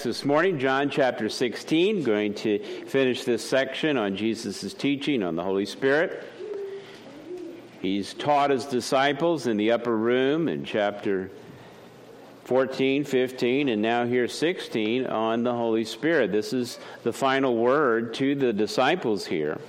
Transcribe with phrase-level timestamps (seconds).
[0.00, 5.44] This morning, John chapter 16, going to finish this section on Jesus' teaching on the
[5.44, 6.24] Holy Spirit.
[7.80, 11.30] He's taught his disciples in the upper room in chapter
[12.44, 16.32] 14, 15, and now here 16 on the Holy Spirit.
[16.32, 19.60] This is the final word to the disciples here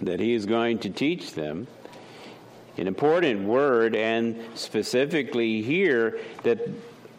[0.00, 1.66] that he is going to teach them.
[2.78, 6.60] An important word, and specifically here, that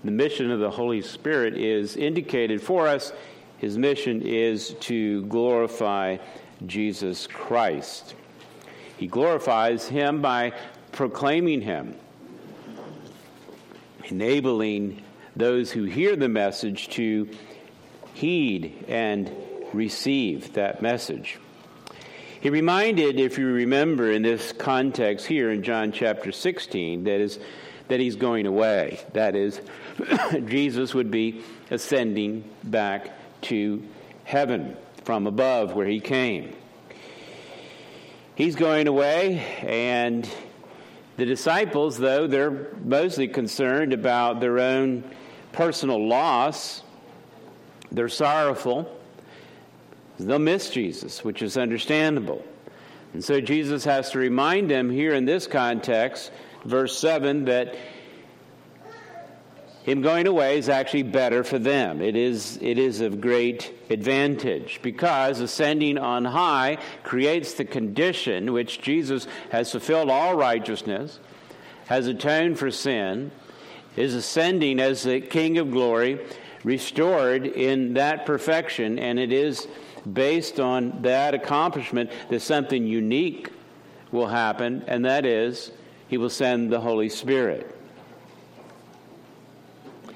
[0.05, 3.11] the mission of the Holy Spirit is indicated for us.
[3.57, 6.18] His mission is to glorify
[6.65, 8.13] Jesus Christ.
[8.97, 10.54] He glorifies him by
[10.91, 11.96] proclaiming him,
[14.05, 15.01] enabling
[15.36, 17.27] those who hear the message to
[18.13, 19.29] heed and
[19.74, 21.39] receive that message.
[22.39, 27.39] He reminded, if you remember in this context here in John chapter 16, that is
[27.88, 29.00] that he's going away.
[29.14, 29.62] That is,
[30.46, 33.11] Jesus would be ascending back
[33.44, 33.84] to
[34.23, 36.55] heaven from above where he came.
[38.36, 40.30] He's going away, and
[41.16, 45.03] the disciples, though, they're mostly concerned about their own
[45.53, 46.81] personal loss.
[47.92, 48.92] They're sorrowful.
[50.20, 52.44] They'll miss Jesus, which is understandable.
[53.14, 56.31] And so Jesus has to remind them here in this context
[56.66, 57.75] verse 7 that
[59.83, 62.02] him going away is actually better for them.
[62.02, 68.81] It is, it is of great advantage because ascending on high creates the condition which
[68.81, 71.19] Jesus has fulfilled all righteousness,
[71.86, 73.30] has atoned for sin,
[73.95, 76.19] is ascending as the King of glory,
[76.63, 79.67] restored in that perfection, and it is
[80.11, 83.52] based on that accomplishment that something unique
[84.11, 85.71] will happen, and that is
[86.16, 87.69] he will send the Holy Spirit.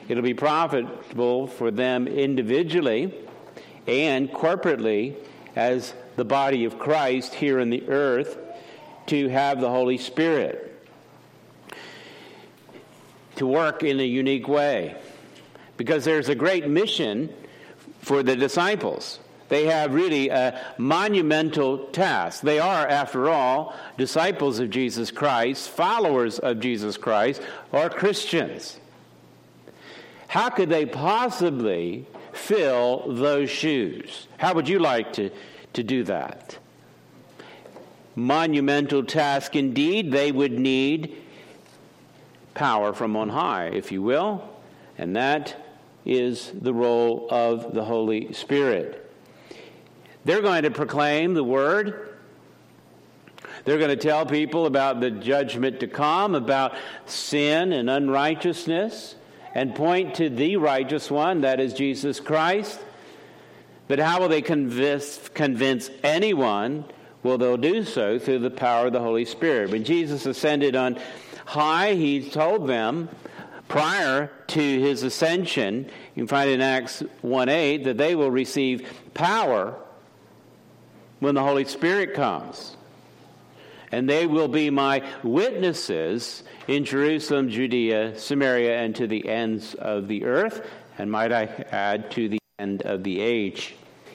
[0.07, 3.13] It'll be profitable for them individually
[3.85, 5.15] and corporately
[5.57, 8.37] as the body of Christ here in the earth
[9.07, 10.87] to have the Holy Spirit
[13.35, 14.95] to work in a unique way.
[15.75, 17.27] Because there's a great mission
[17.99, 19.19] for the disciples.
[19.49, 22.41] They have really a monumental task.
[22.41, 28.79] They are, after all, disciples of Jesus Christ, followers of Jesus Christ, or Christians.
[30.27, 34.27] How could they possibly fill those shoes?
[34.37, 35.31] How would you like to,
[35.73, 36.57] to do that?
[38.15, 40.11] Monumental task indeed.
[40.11, 41.17] They would need
[42.53, 44.47] power from on high, if you will,
[44.97, 45.55] and that
[46.05, 49.08] is the role of the Holy Spirit.
[50.29, 52.07] They're going to proclaim the word.
[53.65, 56.75] They're going to tell people about the judgment to come, about
[57.07, 59.15] sin and unrighteousness,
[59.55, 62.79] and point to the righteous one, that is Jesus Christ.
[63.87, 66.85] But how will they convince, convince anyone?
[67.23, 69.71] Well, they'll do so through the power of the Holy Spirit.
[69.71, 70.99] When Jesus ascended on
[71.45, 73.09] high, he told them
[73.67, 78.87] prior to his ascension, you can find in Acts 1 8, that they will receive
[79.15, 79.75] power
[81.19, 82.75] when the Holy Spirit comes.
[83.91, 90.07] And they will be my witnesses in Jerusalem, Judea, Samaria, and to the ends of
[90.07, 93.73] the earth, and might I add, to the end of the age.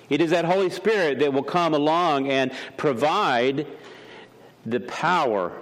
[0.09, 3.66] It is that Holy Spirit that will come along and provide
[4.65, 5.53] the power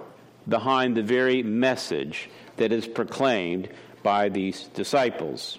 [0.47, 3.69] behind the very message that is proclaimed
[4.03, 5.57] by these disciples,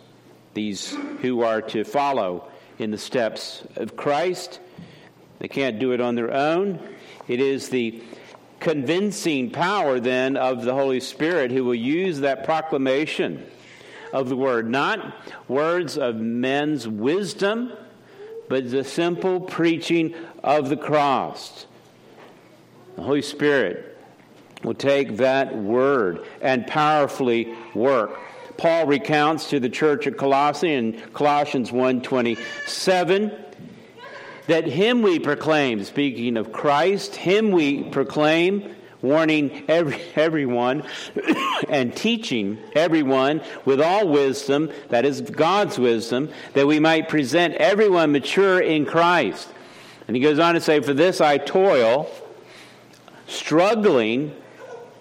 [0.53, 4.61] these who are to follow in the steps of Christ
[5.39, 6.79] they can't do it on their own.
[7.29, 8.03] It is the
[8.61, 13.45] convincing power then of the Holy Spirit who will use that proclamation
[14.13, 15.15] of the word, not
[15.49, 17.73] words of men's wisdom,
[18.49, 21.67] but the simple preaching of the cross.
[22.97, 23.99] The Holy Spirit
[24.63, 28.19] will take that word and powerfully work.
[28.57, 33.33] Paul recounts to the church at Colossae in Colossians 1:27
[34.47, 38.75] that him we proclaim, speaking of Christ, him we proclaim,
[39.05, 40.83] warning every, everyone
[41.69, 48.13] and teaching everyone with all wisdom, that is God's wisdom, that we might present everyone
[48.13, 49.49] mature in Christ.
[50.09, 52.11] And he goes on to say, For this I toil,
[53.27, 54.35] struggling.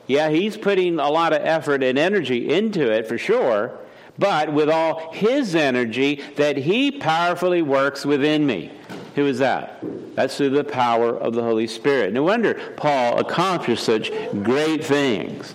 [0.06, 3.72] Yeah, he's putting a lot of effort and energy into it for sure,
[4.20, 8.72] but with all his energy that he powerfully works within me.
[9.16, 9.84] Who is that?
[10.16, 12.14] That's through the power of the Holy Spirit.
[12.14, 14.12] No wonder Paul accomplished such
[14.44, 15.54] great things.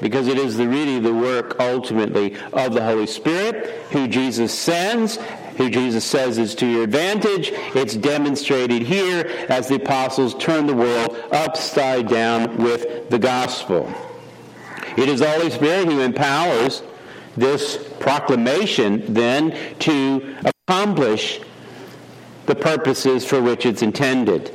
[0.00, 5.16] because it is the really the work ultimately of the Holy Spirit, who Jesus sends,
[5.56, 7.50] who Jesus says is to your advantage.
[7.74, 13.92] It's demonstrated here as the apostles turn the world upside down with the gospel.
[14.96, 16.82] It is the Holy Spirit who empowers
[17.36, 21.40] this proclamation then to accomplish
[22.50, 24.52] the purposes for which it's intended.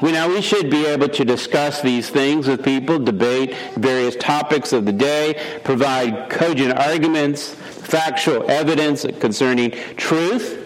[0.00, 4.72] We now we should be able to discuss these things with people, debate various topics
[4.72, 10.58] of the day, provide cogent arguments, factual evidence concerning truth.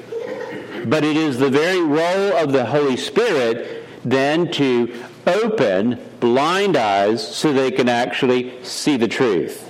[0.85, 4.95] But it is the very role of the Holy Spirit then to
[5.27, 9.66] open blind eyes so they can actually see the truth.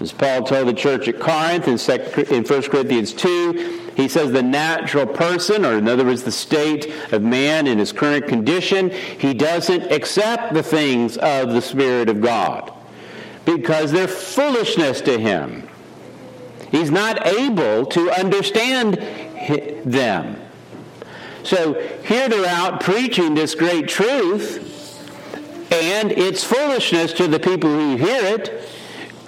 [0.00, 5.06] As Paul told the church at Corinth in 1 Corinthians 2, he says the natural
[5.06, 9.90] person, or in other words, the state of man in his current condition, he doesn't
[9.90, 12.74] accept the things of the Spirit of God
[13.46, 15.66] because they're foolishness to him.
[16.70, 18.94] He's not able to understand
[19.84, 20.36] them.
[21.42, 24.62] So here they're out preaching this great truth,
[25.72, 28.68] and it's foolishness to the people who hear it,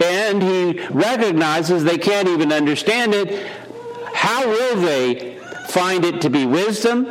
[0.01, 3.47] and he recognizes they can't even understand it.
[4.15, 5.37] How will they
[5.69, 7.07] find it to be wisdom?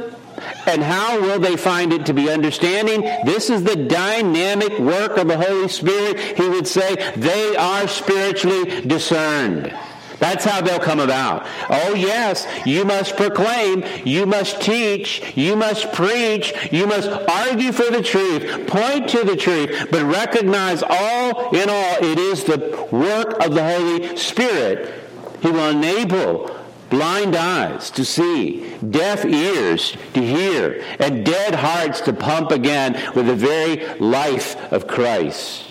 [0.66, 3.02] And how will they find it to be understanding?
[3.26, 6.20] This is the dynamic work of the Holy Spirit.
[6.20, 9.74] He would say they are spiritually discerned.
[10.20, 11.46] That's how they'll come about.
[11.70, 17.92] Oh, yes, you must proclaim, you must teach, you must preach, you must argue for
[17.92, 23.44] the truth, point to the truth, but recognize all in all, it is the work
[23.46, 24.94] of the Holy Spirit.
[25.42, 26.56] He will enable
[26.90, 33.28] blind eyes to see, deaf ears to hear, and dead hearts to pump again with
[33.28, 35.67] the very life of Christ.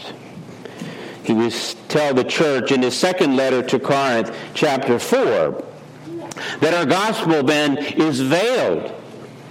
[1.26, 1.50] He will
[1.88, 5.64] tell the church in his second letter to Corinth, chapter 4,
[6.60, 8.92] that our gospel then is veiled.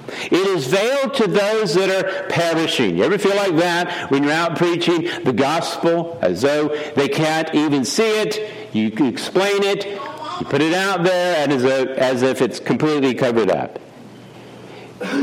[0.07, 2.98] It is veiled to those that are perishing.
[2.98, 7.54] You ever feel like that when you're out preaching the gospel as though they can't
[7.54, 8.74] even see it?
[8.74, 13.13] You explain it, you put it out there and as, a, as if it's completely
[13.13, 13.80] covered up.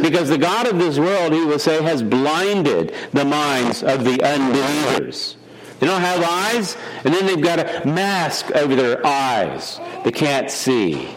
[0.02, 4.22] Because the God of this world, he will say, has blinded the minds of the
[4.22, 5.36] unbelievers.
[5.82, 9.80] They don't have eyes, and then they've got a mask over their eyes.
[10.04, 11.08] They can't see.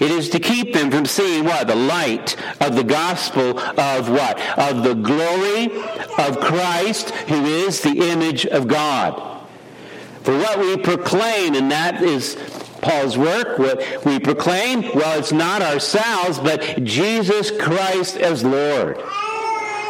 [0.00, 1.66] It is to keep them from seeing what?
[1.66, 4.40] The light of the gospel of what?
[4.58, 5.66] Of the glory
[6.16, 9.44] of Christ, who is the image of God.
[10.22, 12.36] For what we proclaim, and that is
[12.80, 18.98] Paul's work, what we proclaim, well, it's not ourselves, but Jesus Christ as Lord.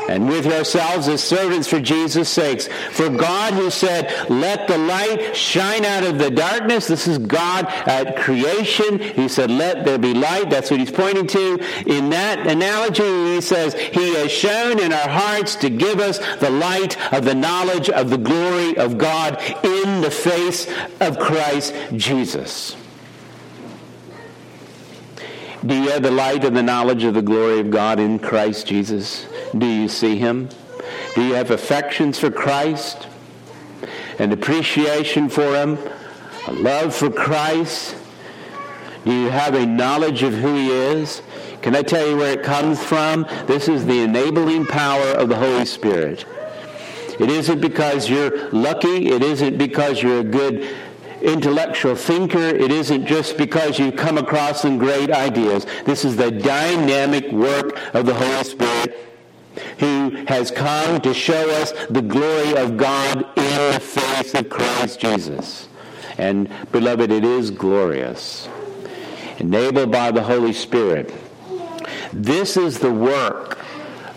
[0.09, 2.67] And with yourselves as servants for Jesus' sakes.
[2.93, 6.87] For God who said, let the light shine out of the darkness.
[6.87, 8.99] This is God at creation.
[8.99, 10.49] He said, let there be light.
[10.49, 11.59] That's what he's pointing to.
[11.87, 16.51] In that analogy, he says, he has shone in our hearts to give us the
[16.51, 20.67] light of the knowledge of the glory of God in the face
[21.01, 22.77] of Christ Jesus.
[25.67, 28.69] Do you have the light and the knowledge of the glory of God in Christ
[28.69, 29.27] Jesus?
[29.57, 30.49] Do you see him?
[31.17, 33.09] Do you have affections for Christ?
[34.21, 35.77] An appreciation for him?
[36.47, 37.97] A love for Christ?
[39.05, 41.23] Do you have a knowledge of who he is?
[41.61, 43.27] Can I tell you where it comes from?
[43.47, 46.25] This is the enabling power of the Holy Spirit.
[47.19, 49.09] It isn't because you're lucky.
[49.09, 50.73] It isn't because you're a good
[51.23, 52.39] intellectual thinker.
[52.39, 55.67] It isn't just because you come across some great ideas.
[55.85, 59.09] This is the dynamic work of the Holy Spirit
[59.79, 65.01] who has come to show us the glory of God in the face of Christ
[65.01, 65.69] Jesus.
[66.17, 68.49] And beloved, it is glorious.
[69.39, 71.13] Enabled by the Holy Spirit.
[72.13, 73.59] This is the work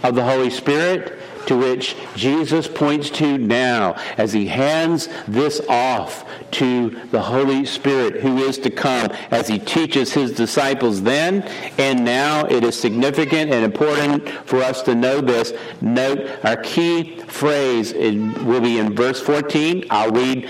[0.03, 6.25] of the Holy Spirit to which Jesus points to now as he hands this off
[6.53, 11.43] to the Holy Spirit who is to come as he teaches his disciples then
[11.77, 12.46] and now.
[12.46, 15.53] It is significant and important for us to know this.
[15.81, 19.86] Note our key phrase it will be in verse 14.
[19.89, 20.50] I'll read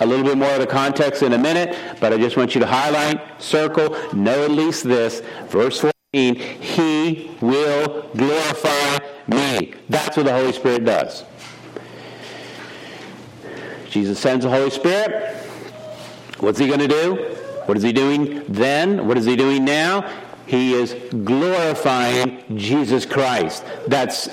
[0.00, 2.60] a little bit more of the context in a minute, but I just want you
[2.60, 5.22] to highlight, circle, know at least this.
[5.48, 9.74] Verse 14 he will glorify me.
[9.90, 11.22] That's what the Holy Spirit does.
[13.88, 15.36] Jesus sends the Holy Spirit.
[16.40, 17.14] What's he going to do?
[17.66, 19.06] What is he doing then?
[19.06, 20.08] What is he doing now?
[20.46, 23.64] He is glorifying Jesus Christ.
[23.86, 24.28] That's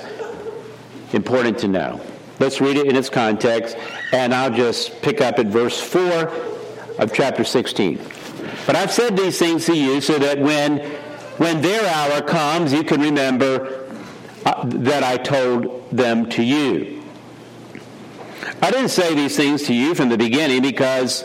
[1.12, 2.00] important to know.
[2.38, 3.76] Let's read it in its context,
[4.12, 6.00] and I'll just pick up at verse 4
[6.98, 7.98] of chapter 16.
[8.66, 10.78] But I've said these things to you so that when,
[11.38, 13.90] when their hour comes, you can remember
[14.44, 17.02] uh, that I told them to you.
[18.62, 21.24] I didn't say these things to you from the beginning because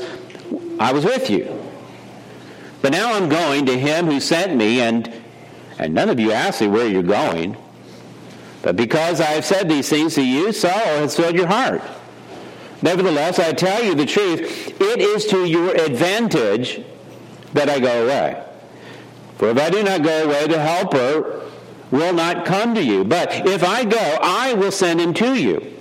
[0.79, 1.57] I was with you.
[2.81, 5.11] But now I'm going to him who sent me, and,
[5.77, 7.55] and none of you asked me where you're going.
[8.63, 11.81] But because I have said these things to you, sorrow has filled your heart.
[12.81, 16.81] Nevertheless, I tell you the truth, it is to your advantage
[17.53, 18.43] that I go away.
[19.37, 21.41] For if I do not go away, the Helper
[21.91, 23.03] will not come to you.
[23.03, 25.80] But if I go, I will send him to you.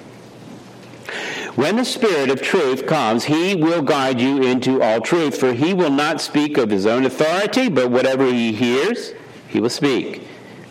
[1.55, 5.73] When the Spirit of truth comes, he will guide you into all truth, for he
[5.73, 9.13] will not speak of his own authority, but whatever he hears,
[9.49, 10.25] he will speak.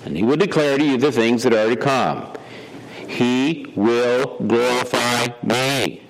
[0.07, 2.33] And he will declare to you the things that are to come.
[3.07, 6.03] He will glorify me.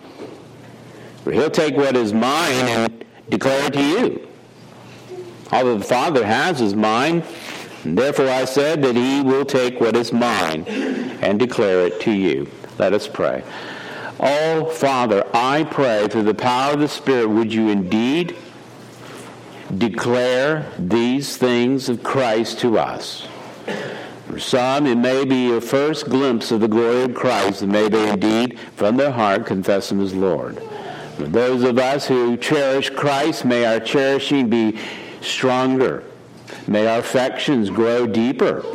[1.25, 4.29] For he'll take what is mine and declare it to you.
[5.51, 7.25] All that the Father has is mine,
[7.83, 10.65] and therefore I said that he will take what is mine
[11.23, 12.49] and declare it to you.
[12.79, 13.43] Let us pray.
[14.23, 18.37] Oh, Father, I pray through the power of the Spirit, would you indeed
[19.79, 23.27] declare these things of Christ to us?
[24.27, 27.89] For some, it may be a first glimpse of the glory of Christ, and may
[27.89, 30.63] they indeed, from their heart, confess him as Lord.
[31.17, 34.79] For those of us who cherish Christ, may our cherishing be
[35.23, 36.05] stronger.
[36.67, 38.67] May our affections grow deeper.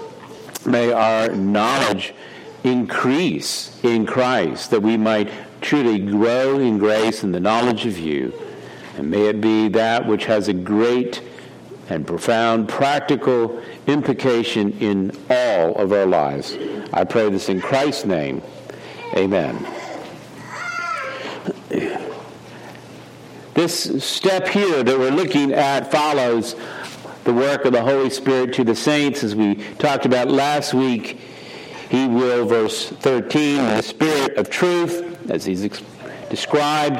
[0.65, 2.14] May our knowledge
[2.65, 5.29] increase in Christ, that we might
[5.61, 8.33] truly grow in grace and the knowledge of you.
[8.97, 11.21] And may it be that which has a great
[11.89, 16.57] and profound practical implication in all of our lives.
[16.91, 18.41] I pray this in Christ's name.
[19.15, 19.65] Amen.
[23.53, 26.55] This step here that we're looking at follows
[27.23, 31.19] the work of the Holy Spirit to the saints, as we talked about last week
[31.89, 35.81] he will, verse 13, the Spirit of truth, as he's ex-
[36.29, 36.99] described,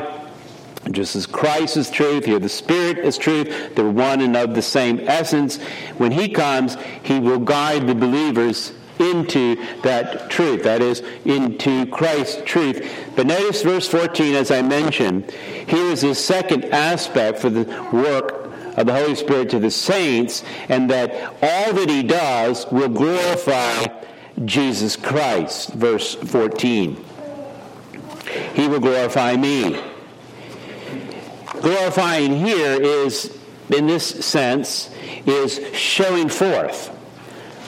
[0.92, 4.62] just as Christ is truth, here the Spirit is truth, they're one and of the
[4.62, 5.58] same essence.
[5.98, 12.42] When he comes, he will guide the believers into that truth, that is, into Christ's
[12.46, 12.88] truth.
[13.16, 18.46] But notice verse 14, as I mentioned, here is the second aspect for the work
[18.78, 23.86] of the Holy Spirit to the saints, and that all that he does will glorify
[24.44, 25.74] Jesus Christ.
[25.74, 27.06] Verse 14.
[28.54, 29.82] He will glorify me.
[31.62, 33.38] Glorifying here is,
[33.70, 34.90] in this sense,
[35.26, 36.90] is showing forth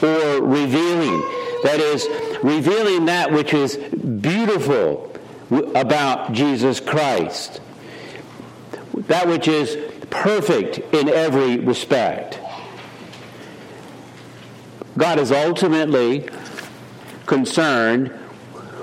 [0.02, 1.20] or revealing.
[1.62, 2.06] That is,
[2.42, 5.12] revealing that which is beautiful
[5.74, 7.60] about Jesus Christ.
[8.94, 9.76] That which is
[10.10, 12.38] perfect in every respect.
[14.96, 16.28] God is ultimately
[17.28, 18.10] concerned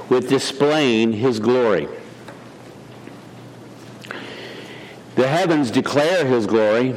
[0.08, 1.90] with displaying his glory.
[5.16, 6.96] The heavens declare his glory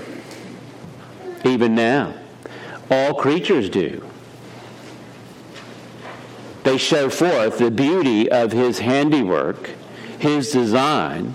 [1.44, 2.14] even now.
[2.90, 4.04] All creatures do.
[6.64, 9.70] They show forth the beauty of his handiwork,
[10.18, 11.34] his design,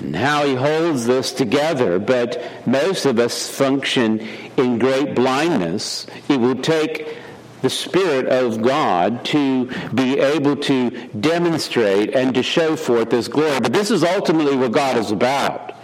[0.00, 1.98] and how he holds this together.
[1.98, 4.20] But most of us function
[4.56, 6.06] in great blindness.
[6.28, 7.21] It will take
[7.62, 10.90] the Spirit of God to be able to
[11.20, 13.60] demonstrate and to show forth this glory.
[13.60, 15.76] But this is ultimately what God is about.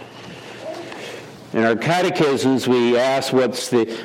[1.53, 3.97] In our catechisms, we ask what's the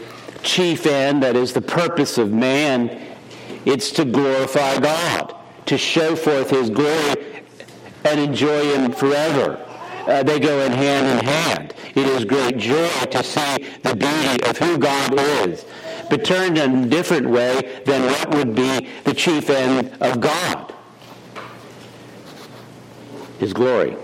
[0.42, 3.00] chief end, that is the purpose of man.
[3.64, 5.34] It's to glorify God,
[5.66, 7.42] to show forth his glory
[8.04, 9.60] and enjoy him forever.
[10.06, 11.74] Uh, they go in hand in hand.
[11.94, 15.64] It is great joy to see the beauty of who God is
[16.14, 20.72] but turned in a different way than what would be the chief end of God
[23.40, 23.96] His glory.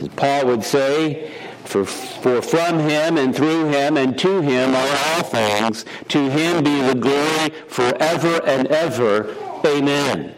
[0.00, 1.30] As Paul would say,
[1.64, 5.84] for, for from him and through him and to him are all things.
[6.08, 9.36] To him be the glory forever and ever.
[9.64, 10.34] Amen.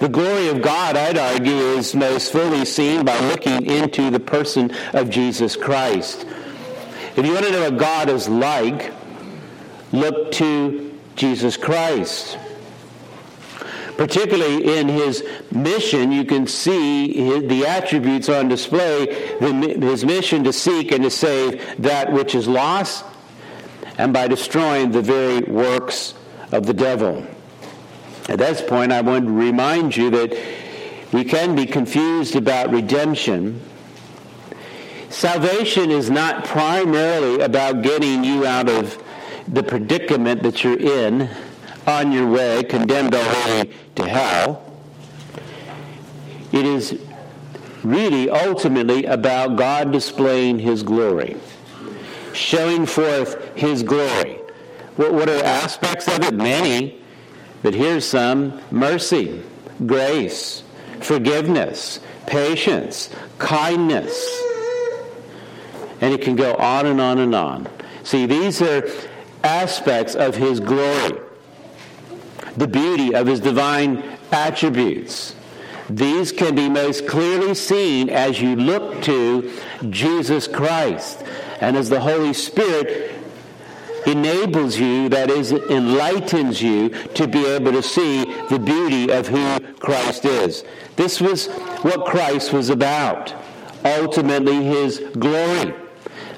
[0.00, 4.72] The glory of God, I'd argue, is most fully seen by looking into the person
[4.92, 6.26] of Jesus Christ.
[7.18, 8.92] If you want to know what God is like,
[9.90, 12.38] look to Jesus Christ.
[13.96, 20.92] Particularly in his mission, you can see the attributes on display, his mission to seek
[20.92, 23.04] and to save that which is lost,
[23.98, 26.14] and by destroying the very works
[26.52, 27.26] of the devil.
[28.28, 30.38] At this point, I want to remind you that
[31.12, 33.60] we can be confused about redemption.
[35.10, 39.02] Salvation is not primarily about getting you out of
[39.48, 41.28] the predicament that you're in
[41.86, 44.62] on your way, condemned already to hell.
[46.52, 47.00] It is
[47.82, 51.36] really ultimately about God displaying his glory,
[52.34, 54.34] showing forth his glory.
[54.96, 56.34] What, what are aspects of it?
[56.34, 57.00] Many.
[57.62, 59.42] But here's some mercy,
[59.86, 60.62] grace,
[61.00, 64.47] forgiveness, patience, kindness.
[66.08, 67.68] And it can go on and on and on.
[68.02, 68.88] See, these are
[69.44, 71.20] aspects of his glory,
[72.56, 75.36] the beauty of his divine attributes.
[75.90, 79.52] These can be most clearly seen as you look to
[79.90, 81.22] Jesus Christ
[81.60, 83.12] and as the Holy Spirit
[84.06, 89.74] enables you, that is, enlightens you to be able to see the beauty of who
[89.74, 90.64] Christ is.
[90.96, 91.48] This was
[91.82, 93.34] what Christ was about.
[93.84, 95.74] Ultimately, his glory.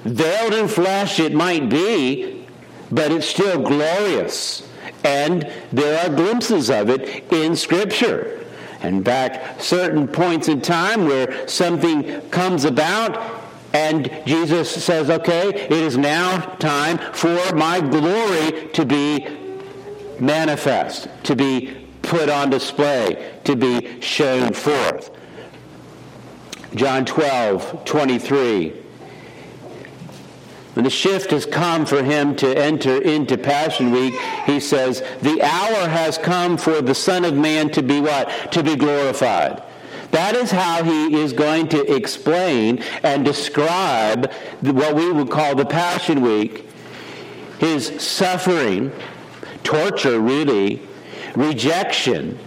[0.04, 2.46] Veiled in flesh it might be,
[2.90, 4.66] but it's still glorious.
[5.04, 8.44] And there are glimpses of it in Scripture.
[8.82, 13.40] In fact, certain points in time where something comes about
[13.72, 19.26] and Jesus says, okay, it is now time for my glory to be
[20.18, 25.10] manifest, to be put on display, to be shown forth.
[26.74, 28.79] John 12, 23.
[30.80, 34.14] When the shift has come for him to enter into Passion Week,
[34.46, 38.50] he says, The hour has come for the Son of Man to be what?
[38.52, 39.62] To be glorified.
[40.12, 45.66] That is how he is going to explain and describe what we would call the
[45.66, 46.66] Passion Week.
[47.58, 48.90] His suffering,
[49.62, 50.80] torture, really,
[51.36, 52.38] rejection,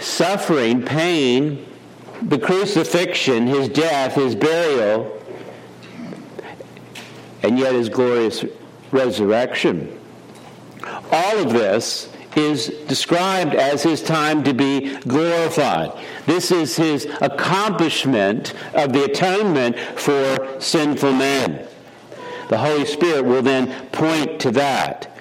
[0.00, 1.64] suffering, pain,
[2.22, 5.14] the crucifixion, his death, his burial,
[7.48, 8.44] and yet his glorious
[8.92, 9.98] resurrection.
[11.10, 15.90] All of this is described as his time to be glorified.
[16.26, 21.66] This is his accomplishment of the atonement for sinful men.
[22.50, 25.18] The Holy Spirit will then point to that.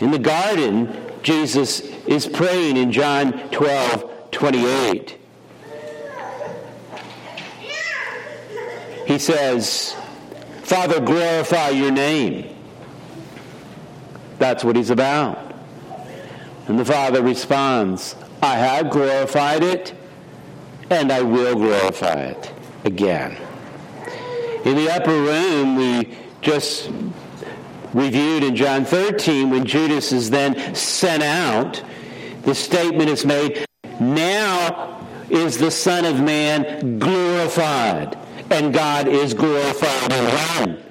[0.00, 5.16] In the garden, Jesus is praying in John 12 28.
[9.06, 9.96] He says,
[10.66, 12.52] Father, glorify your name.
[14.40, 15.54] That's what he's about.
[16.66, 19.94] And the Father responds, I have glorified it,
[20.90, 22.52] and I will glorify it
[22.84, 23.36] again.
[24.64, 26.90] In the upper room, we just
[27.94, 31.80] reviewed in John 13 when Judas is then sent out,
[32.42, 33.64] the statement is made,
[34.00, 38.18] Now is the Son of Man glorified,
[38.50, 40.82] and God is glorified in him.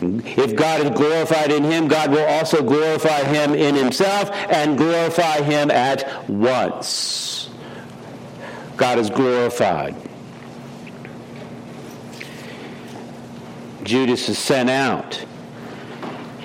[0.00, 5.42] If God is glorified in him, God will also glorify him in himself and glorify
[5.42, 7.50] him at once.
[8.76, 9.96] God is glorified.
[13.82, 15.24] Judas is sent out.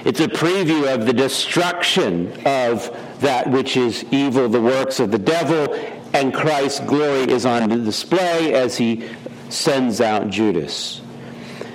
[0.04, 5.20] It's a preview of the destruction of that which is evil, the works of the
[5.20, 5.74] devil,
[6.14, 9.10] and Christ's glory is on display as he
[9.54, 11.02] sends out Judas.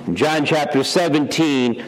[0.06, 1.84] In John chapter 17,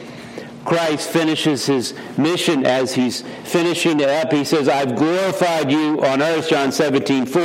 [0.65, 4.33] Christ finishes his mission as he's finishing it up.
[4.33, 7.43] He says, I've glorified you on earth, John 17, 4,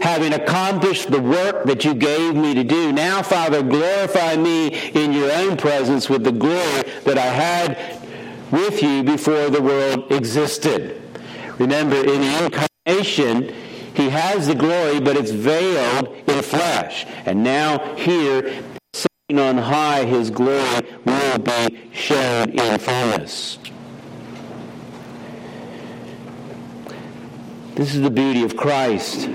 [0.00, 2.92] having accomplished the work that you gave me to do.
[2.92, 7.98] Now, Father, glorify me in your own presence with the glory that I had
[8.50, 11.00] with you before the world existed.
[11.58, 13.54] Remember, in the incarnation,
[13.98, 17.04] he has the glory, but it's veiled in flesh.
[17.26, 18.62] And now here,
[18.94, 23.58] sitting on high, his glory will be shown in fullness.
[27.74, 29.26] This is the beauty of Christ,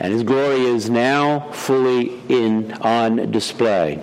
[0.00, 4.02] and his glory is now fully in on display.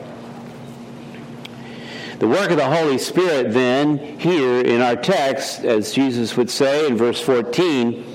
[2.19, 6.85] The work of the Holy Spirit, then, here in our text, as Jesus would say
[6.85, 8.12] in verse 14,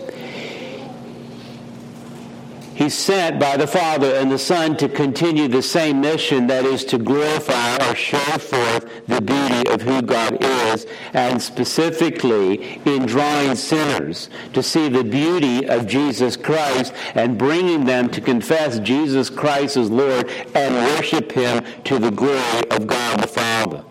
[2.79, 6.85] He's sent by the Father and the Son to continue the same mission that is
[6.85, 13.57] to glorify or show forth the beauty of who God is, and specifically in drawing
[13.57, 19.77] sinners to see the beauty of Jesus Christ and bringing them to confess Jesus Christ
[19.77, 23.83] as Lord and worship Him to the glory of God the Father.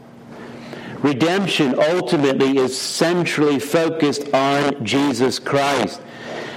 [1.00, 6.02] Redemption ultimately is centrally focused on Jesus Christ.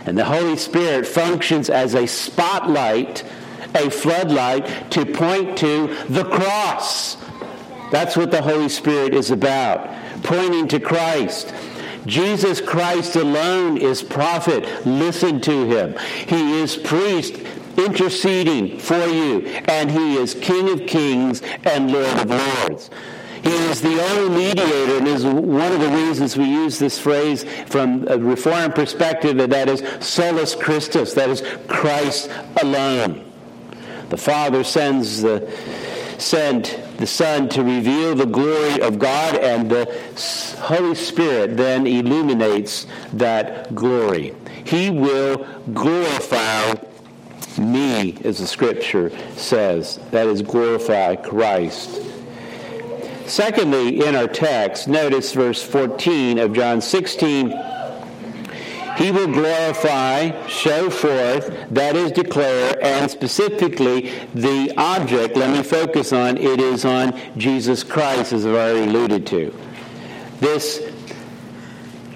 [0.07, 3.25] And the Holy Spirit functions as a spotlight,
[3.75, 7.17] a floodlight to point to the cross.
[7.91, 9.89] That's what the Holy Spirit is about,
[10.23, 11.53] pointing to Christ.
[12.07, 14.87] Jesus Christ alone is prophet.
[14.87, 15.97] Listen to him.
[16.27, 17.35] He is priest
[17.77, 22.91] interceding for you, and he is King of kings and Lord of lords.
[23.43, 27.45] He is the only mediator, and is one of the reasons we use this phrase
[27.67, 32.31] from a Reformed perspective, that that is solus Christus, that is Christ
[32.63, 33.25] alone.
[34.11, 35.51] The Father sends the
[36.19, 39.87] sent the Son to reveal the glory of God, and the
[40.59, 44.35] Holy Spirit then illuminates that glory.
[44.65, 46.75] He will glorify
[47.59, 49.99] me, as the Scripture says.
[50.11, 52.03] That is, glorify Christ.
[53.31, 57.51] Secondly, in our text, notice verse 14 of John 16.
[58.97, 66.13] He will glorify, show forth, that is declare, and specifically the object, let me focus
[66.13, 69.55] on, it is on Jesus Christ, as I've already alluded to.
[70.41, 70.93] This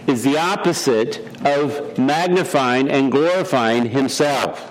[0.08, 4.68] is the opposite of magnifying and glorifying himself.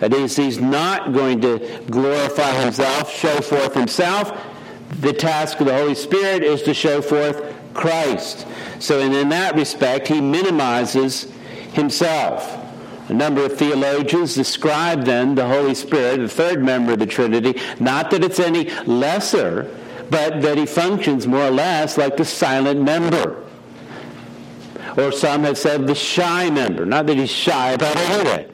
[0.00, 4.38] That is, he's not going to glorify himself, show forth himself
[5.00, 8.46] the task of the Holy Spirit is to show forth Christ.
[8.78, 11.30] So, in that respect, he minimizes
[11.72, 12.60] himself.
[13.08, 17.60] A number of theologians describe then the Holy Spirit, the third member of the Trinity,
[17.78, 19.70] not that it's any lesser,
[20.10, 23.44] but that he functions more or less like the silent member.
[24.96, 26.86] Or some have said the shy member.
[26.86, 28.50] Not that he's shy about anything.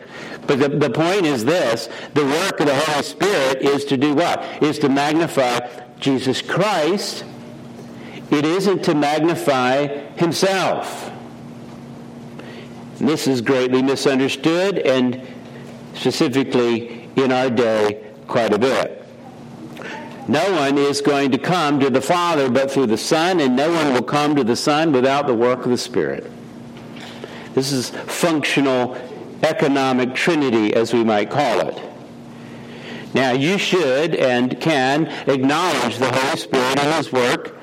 [0.46, 4.14] But the, the point is this the work of the Holy Spirit is to do
[4.14, 4.42] what?
[4.62, 5.60] Is to magnify
[6.00, 7.24] Jesus Christ,
[8.30, 9.86] it isn't to magnify
[10.16, 11.10] himself.
[12.98, 15.26] This is greatly misunderstood and
[15.94, 18.96] specifically in our day quite a bit.
[20.28, 23.72] No one is going to come to the Father but through the Son, and no
[23.72, 26.30] one will come to the Son without the work of the Spirit.
[27.54, 28.94] This is functional
[29.42, 31.89] economic trinity, as we might call it.
[33.14, 37.56] Now, you should and can acknowledge the Holy Spirit and His work.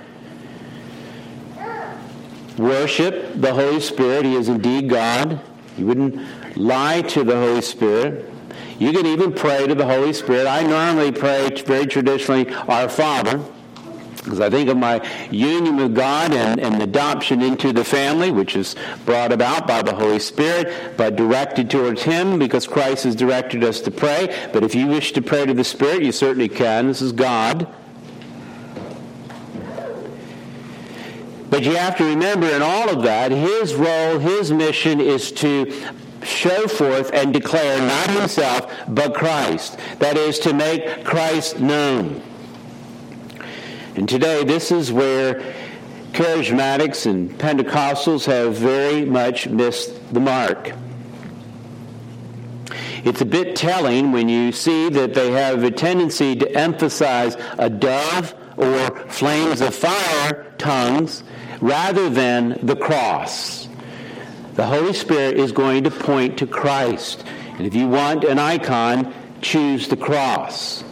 [2.58, 4.26] Worship the Holy Spirit.
[4.26, 5.40] He is indeed God.
[5.78, 8.30] You wouldn't lie to the Holy Spirit.
[8.80, 10.48] You can even pray to the Holy Spirit.
[10.48, 13.44] I normally pray very traditionally, Our Father
[14.28, 18.58] because I think of my union with God and, and adoption into the family, which
[18.58, 23.64] is brought about by the Holy Spirit, but directed towards Him because Christ has directed
[23.64, 24.50] us to pray.
[24.52, 26.88] But if you wish to pray to the Spirit, you certainly can.
[26.88, 27.74] This is God.
[31.50, 35.72] But you have to remember in all of that, His role, His mission is to
[36.22, 39.80] show forth and declare not Himself, but Christ.
[40.00, 42.22] That is, to make Christ known.
[43.98, 45.42] And today, this is where
[46.12, 50.72] charismatics and Pentecostals have very much missed the mark.
[53.04, 57.72] It's a bit telling when you see that they have a tendency to emphasize a
[57.72, 61.24] dove or flames of fire tongues
[61.60, 63.68] rather than the cross.
[64.54, 67.24] The Holy Spirit is going to point to Christ.
[67.58, 70.84] And if you want an icon, choose the cross.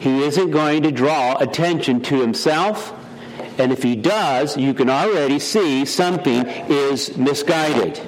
[0.00, 2.96] He isn't going to draw attention to himself.
[3.58, 8.00] And if he does, you can already see something is misguided.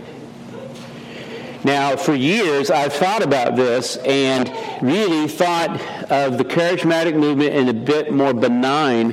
[1.64, 4.50] Now, for years, I've thought about this and
[4.83, 9.12] really thought of the charismatic movement in a bit more benign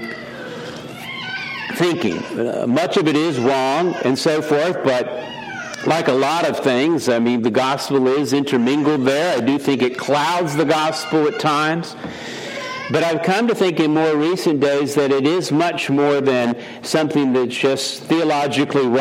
[1.73, 2.17] thinking.
[2.17, 5.05] Uh, much of it is wrong and so forth, but
[5.85, 9.37] like a lot of things, I mean, the gospel is intermingled there.
[9.37, 11.95] I do think it clouds the gospel at times.
[12.91, 16.59] But I've come to think in more recent days that it is much more than
[16.81, 18.97] something that's just theologically wrong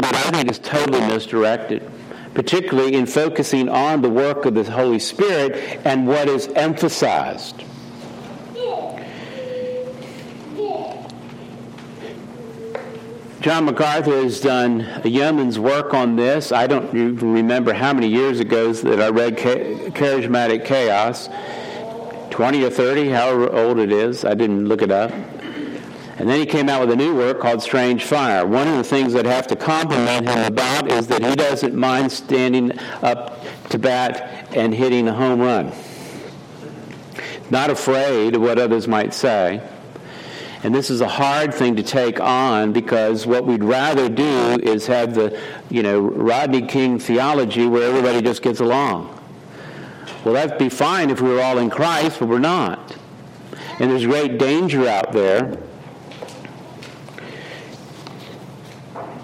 [0.00, 1.88] but I think it's totally misdirected,
[2.34, 7.62] particularly in focusing on the work of the Holy Spirit and what is emphasized.
[13.40, 16.52] John MacArthur has done a yeoman's work on this.
[16.52, 21.30] I don't even remember how many years ago that I read Charismatic Chaos
[22.40, 24.24] 20 or 30, however old it is.
[24.24, 25.10] I didn't look it up.
[25.10, 28.46] And then he came out with a new work called Strange Fire.
[28.46, 32.10] One of the things I'd have to compliment him about is that he doesn't mind
[32.10, 35.70] standing up to bat and hitting a home run.
[37.50, 39.60] Not afraid of what others might say.
[40.62, 44.86] And this is a hard thing to take on because what we'd rather do is
[44.86, 49.19] have the, you know, Rodney King theology where everybody just gets along.
[50.24, 52.96] Well, that'd be fine if we were all in Christ, but we're not.
[53.78, 55.58] And there's great danger out there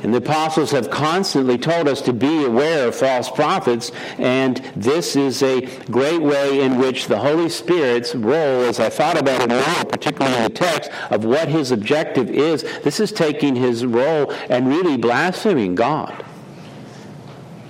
[0.02, 5.16] And the apostles have constantly told us to be aware of false prophets, and this
[5.16, 9.48] is a great way in which the Holy Spirit's role, as I thought about it
[9.48, 14.30] now, particularly in the text, of what his objective is, this is taking his role
[14.50, 16.25] and really blaspheming God.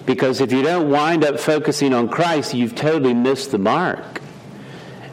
[0.07, 4.21] Because if you don't wind up focusing on Christ, you've totally missed the mark.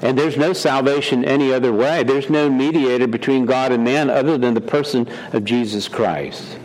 [0.01, 2.03] And there's no salvation any other way.
[2.03, 6.59] There's no mediator between God and man other than the person of Jesus Christ.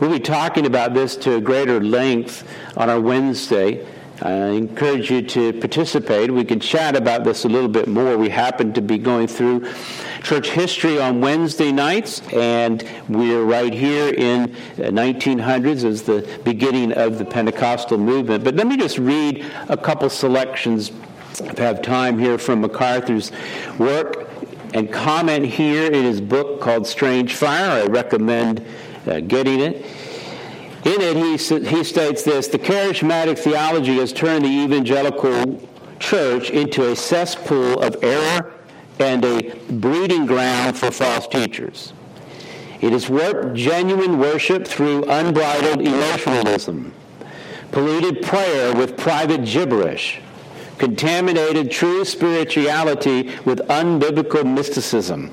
[0.00, 3.86] We'll be talking about this to a greater length on our Wednesday.
[4.20, 6.32] I encourage you to participate.
[6.32, 8.18] We can chat about this a little bit more.
[8.18, 9.72] We happen to be going through
[10.22, 17.18] church history on Wednesday nights, and we're right here in 1900s as the beginning of
[17.18, 18.44] the Pentecostal movement.
[18.44, 20.90] But let me just read a couple selections,
[21.40, 23.32] if I have time here, from MacArthur's
[23.78, 24.28] work
[24.74, 27.82] and comment here in his book called Strange Fire.
[27.82, 28.64] I recommend
[29.06, 29.86] uh, getting it.
[30.84, 35.60] In it, he, he states this The charismatic theology has turned the evangelical
[35.98, 38.57] church into a cesspool of error
[39.00, 41.92] and a breeding ground for false teachers.
[42.80, 46.92] It has warped genuine worship through unbridled emotionalism,
[47.72, 50.20] polluted prayer with private gibberish,
[50.78, 55.32] contaminated true spirituality with unbiblical mysticism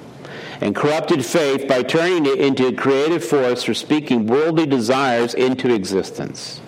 [0.61, 5.73] and corrupted faith by turning it into a creative force for speaking worldly desires into
[5.73, 6.61] existence.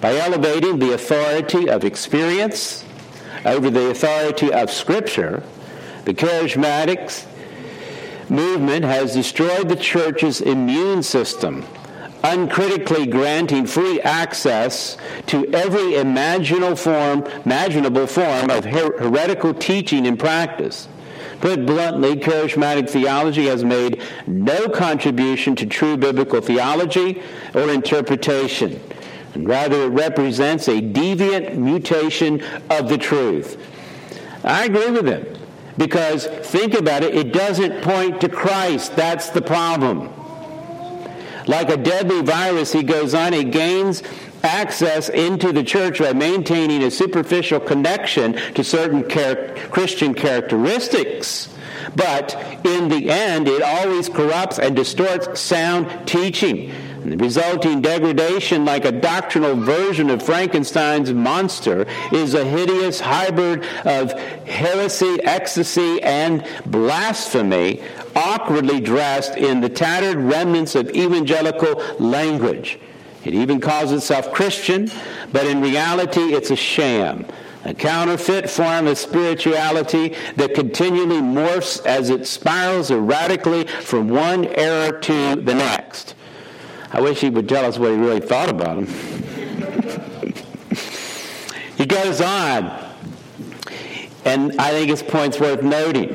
[0.00, 2.84] By elevating the authority of experience
[3.44, 5.42] over the authority of Scripture,
[6.10, 7.24] the charismatics
[8.28, 11.64] movement has destroyed the church's immune system,
[12.24, 14.96] uncritically granting free access
[15.26, 20.88] to every imaginable form, imaginable form of her- heretical teaching and practice.
[21.40, 27.22] Put bluntly, charismatic theology has made no contribution to true biblical theology
[27.54, 28.80] or interpretation.
[29.34, 33.56] And rather, it represents a deviant mutation of the truth.
[34.42, 35.39] I agree with him.
[35.76, 38.96] Because think about it, it doesn't point to Christ.
[38.96, 40.12] That's the problem.
[41.46, 44.02] Like a deadly virus, he goes on, he gains
[44.42, 51.48] access into the church by maintaining a superficial connection to certain char- Christian characteristics.
[51.96, 56.72] But in the end, it always corrupts and distorts sound teaching.
[57.02, 63.64] And the resulting degradation, like a doctrinal version of Frankenstein's monster, is a hideous hybrid
[63.86, 64.12] of
[64.46, 67.82] heresy, ecstasy, and blasphemy,
[68.14, 72.78] awkwardly dressed in the tattered remnants of evangelical language.
[73.24, 74.90] It even calls itself Christian,
[75.32, 77.24] but in reality it's a sham,
[77.64, 84.98] a counterfeit form of spirituality that continually morphs as it spirals erratically from one error
[85.00, 86.14] to the next.
[86.92, 88.86] I wish he would tell us what he really thought about him.
[91.76, 92.94] he goes on,
[94.24, 96.08] and I think his point's worth noting.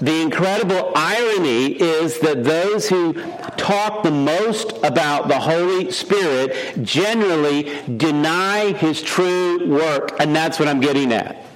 [0.00, 3.14] The incredible irony is that those who
[3.56, 10.68] talk the most about the Holy Spirit generally deny his true work, and that's what
[10.68, 11.46] I'm getting at.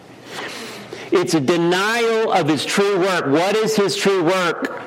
[1.13, 3.27] It's a denial of his true work.
[3.27, 4.83] What is his true work?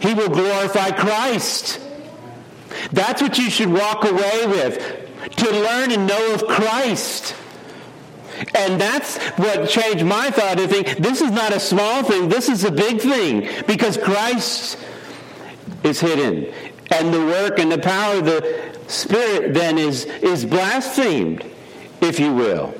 [0.00, 1.80] He will glorify Christ.
[2.92, 7.34] That's what you should walk away with to learn and know of Christ.
[8.54, 12.48] And that's what changed my thought to think this is not a small thing, this
[12.48, 14.78] is a big thing because Christ
[15.82, 16.52] is hidden.
[16.90, 21.44] And the work and the power of the Spirit then is, is blasphemed,
[22.00, 22.74] if you will.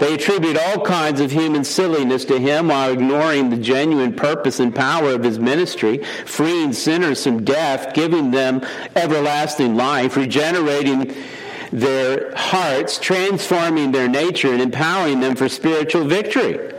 [0.00, 4.74] They attribute all kinds of human silliness to him while ignoring the genuine purpose and
[4.74, 8.62] power of his ministry, freeing sinners from death, giving them
[8.96, 11.14] everlasting life, regenerating
[11.72, 16.73] their hearts, transforming their nature, and empowering them for spiritual victory.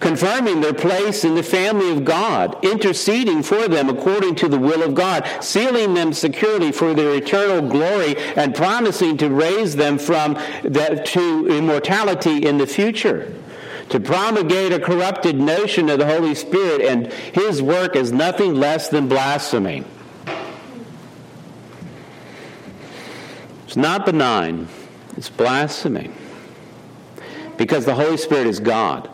[0.00, 4.82] Confirming their place in the family of God, interceding for them according to the will
[4.82, 10.34] of God, sealing them securely for their eternal glory, and promising to raise them from
[10.62, 13.34] to immortality in the future.
[13.90, 18.88] To promulgate a corrupted notion of the Holy Spirit and his work is nothing less
[18.88, 19.82] than blasphemy.
[23.66, 24.68] It's not benign,
[25.16, 26.10] it's blasphemy.
[27.56, 29.10] Because the Holy Spirit is God.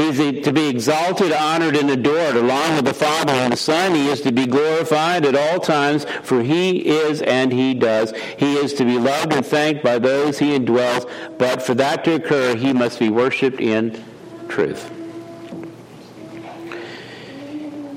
[0.00, 3.94] He's to be exalted, honored, and adored along with the Father and the Son.
[3.94, 8.14] He is to be glorified at all times, for he is and he does.
[8.38, 11.08] He is to be loved and thanked by those he indwells,
[11.38, 14.02] but for that to occur, he must be worshiped in
[14.48, 14.90] truth.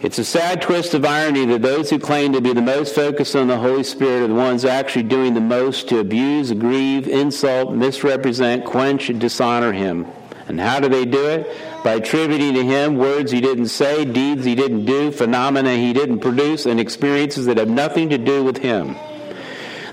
[0.04, 3.38] It's a sad twist of irony that those who claim to be the most focused
[3.38, 7.74] on the Holy Spirit are the ones actually doing the most to abuse, grieve, insult,
[7.74, 10.06] misrepresent, quench, and dishonor Him.
[10.48, 11.48] And how do they do it?
[11.84, 16.20] By attributing to him words he didn't say, deeds he didn't do, phenomena he didn't
[16.20, 18.96] produce, and experiences that have nothing to do with him.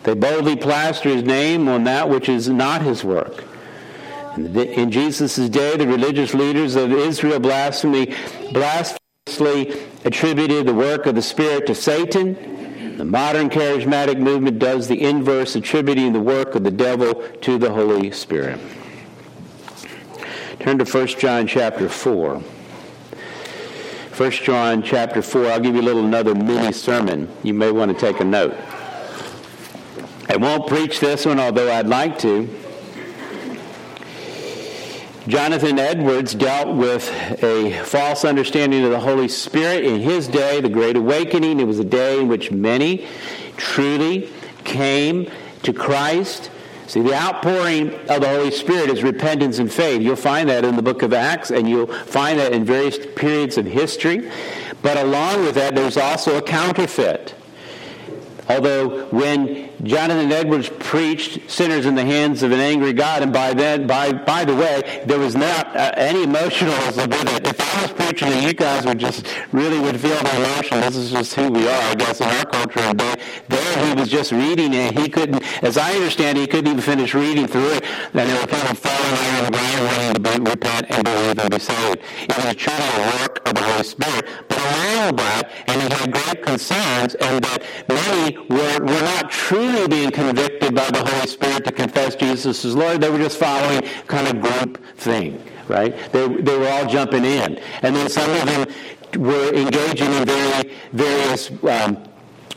[0.03, 3.45] They boldly plaster his name on that which is not his work.
[4.37, 8.15] In Jesus' day, the religious leaders of Israel blasphemy,
[8.53, 12.97] blasphemously attributed the work of the Spirit to Satan.
[12.97, 17.71] The modern charismatic movement does the inverse, attributing the work of the devil to the
[17.71, 18.61] Holy Spirit.
[20.61, 22.35] Turn to 1 John chapter 4.
[22.35, 27.35] 1 John chapter 4, I'll give you a little another mini sermon.
[27.43, 28.55] You may want to take a note.
[30.29, 32.47] I won't preach this one, although I'd like to.
[35.29, 37.11] Jonathan Edwards dealt with
[37.43, 41.59] a false understanding of the Holy Spirit in his day, the Great Awakening.
[41.61, 43.07] It was a day in which many
[43.57, 44.29] truly
[44.65, 45.31] came
[45.63, 46.51] to Christ
[46.91, 50.03] See, the outpouring of the Holy Spirit is repentance and faith.
[50.03, 53.57] You'll find that in the book of Acts, and you'll find that in various periods
[53.59, 54.29] of history.
[54.83, 57.37] But along with that, there's also a counterfeit.
[58.51, 63.55] Although when Jonathan Edwards preached sinners in the hands of an angry God, and by
[63.55, 67.47] then, by by the way, there was not uh, any emotionalism with it.
[67.47, 70.97] If I was preaching and you guys would just really would feel the emotion, this
[70.97, 72.81] is just who we are, I guess, in our culture.
[72.81, 73.17] And there,
[73.49, 76.81] there he was just reading and he couldn't, as I understand it, he couldn't even
[76.81, 77.85] finish reading through it.
[77.85, 81.59] And there were people falling on the ground wanting to repent and believe and be
[81.59, 81.99] saved.
[82.23, 84.27] It was truly a work of the Holy Spirit.
[84.49, 89.89] But along that, and he had great concerns, and that many were, were not truly
[89.89, 93.01] being convicted by the Holy Spirit to confess Jesus as Lord.
[93.01, 95.95] They were just following kind of group thing, right?
[96.13, 97.61] They, they were all jumping in.
[97.83, 98.67] And then some of them
[99.19, 102.05] were engaging in very, various um,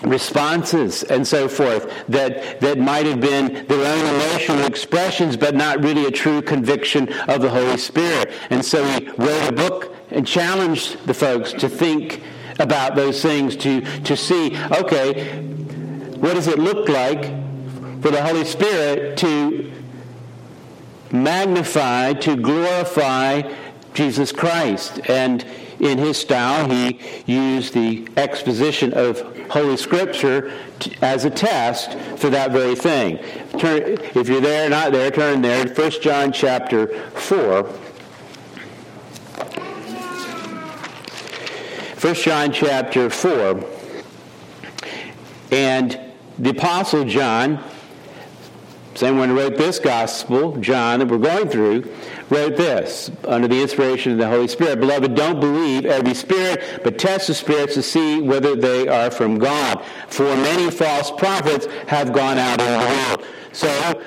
[0.04, 5.84] responses and so forth that, that might have been their own emotional expressions, but not
[5.84, 8.32] really a true conviction of the Holy Spirit.
[8.50, 12.22] And so he wrote a book and challenged the folks to think
[12.60, 15.42] about those things, to, to see, okay,
[16.18, 17.26] what does it look like
[18.02, 19.72] for the Holy Spirit to
[21.12, 23.42] magnify, to glorify
[23.94, 25.00] Jesus Christ?
[25.10, 25.46] And
[25.80, 30.52] in his style, he used the exposition of Holy Scripture
[31.02, 33.18] as a test for that very thing.
[33.58, 35.68] Turn, if you're there, not there, turn there.
[35.68, 37.64] 1 John chapter 4.
[42.02, 43.64] 1 John chapter 4.
[45.52, 46.00] And
[46.40, 47.64] the Apostle John,
[48.96, 51.84] same one who wrote this gospel, John, that we're going through,
[52.34, 54.80] wrote this under the inspiration of the Holy Spirit.
[54.80, 59.38] Beloved, don't believe every spirit, but test the spirits to see whether they are from
[59.38, 59.84] God.
[60.08, 63.26] For many false prophets have gone out in the world.
[63.52, 64.02] So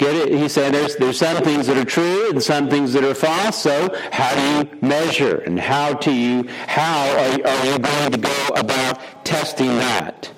[0.00, 0.32] Get it?
[0.32, 3.60] He said there's, there's some things that are true and some things that are false.
[3.60, 8.18] So how do you measure and how do you how are, are you going to
[8.18, 10.32] go about testing that?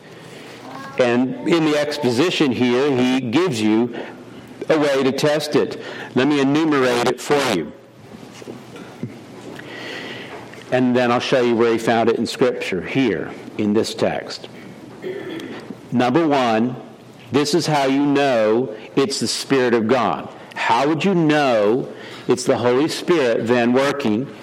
[0.98, 3.96] And in the exposition here, he gives you
[4.72, 5.80] a way to test it.
[6.14, 7.72] Let me enumerate it for you.
[10.72, 14.48] And then I'll show you where he found it in Scripture here in this text.
[15.92, 16.74] Number one,
[17.30, 20.34] this is how you know it's the Spirit of God.
[20.54, 21.92] How would you know
[22.28, 24.34] it's the Holy Spirit then working?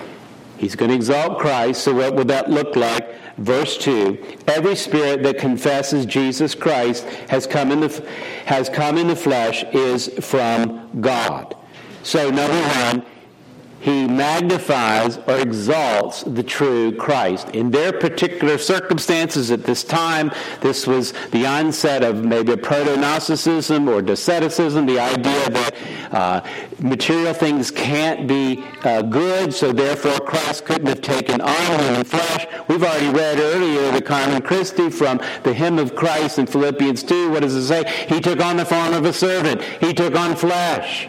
[0.59, 3.37] He's going to exalt Christ, so what would that look like?
[3.37, 8.05] Verse 2 Every spirit that confesses Jesus Christ has come in the,
[8.45, 11.55] has come in the flesh is from God.
[12.03, 12.59] So, number
[12.91, 13.05] one,
[13.79, 17.49] he magnifies or exalts the true Christ.
[17.49, 23.87] In their particular circumstances at this time, this was the onset of maybe a proto-Gnosticism
[23.87, 25.75] or Doceticism, the idea that
[26.11, 26.41] uh,
[26.79, 32.47] material things can't be uh, good, so therefore Christ couldn't have taken on human flesh.
[32.67, 37.31] We've already read earlier the Carmen Christi from the hymn of Christ in Philippians 2.
[37.31, 37.83] What does it say?
[38.07, 39.61] He took on the form of a servant.
[39.61, 41.07] He took on flesh.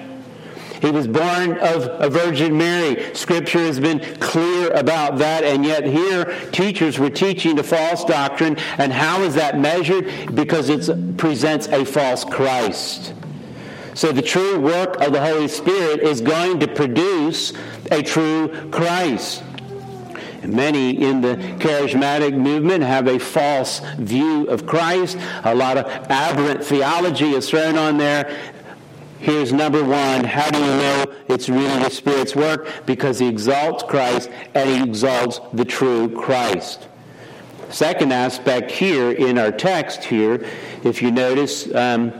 [0.80, 3.14] He was born of a Virgin Mary.
[3.14, 8.56] Scripture has been clear about that, and yet here teachers were teaching a false doctrine.
[8.78, 10.34] And how is that measured?
[10.34, 13.14] Because it presents a false Christ.
[13.94, 17.52] So the true work of the Holy Spirit is going to produce
[17.90, 19.42] a true Christ.
[20.42, 25.18] Many in the charismatic movement have a false view of Christ.
[25.44, 28.54] A lot of aberrant theology is thrown on there.
[29.20, 30.24] Here's number one.
[30.24, 32.86] How do you know it's really the Spirit's work?
[32.86, 36.88] Because he exalts Christ and he exalts the true Christ.
[37.68, 40.46] Second aspect here in our text here,
[40.84, 42.12] if you notice, um,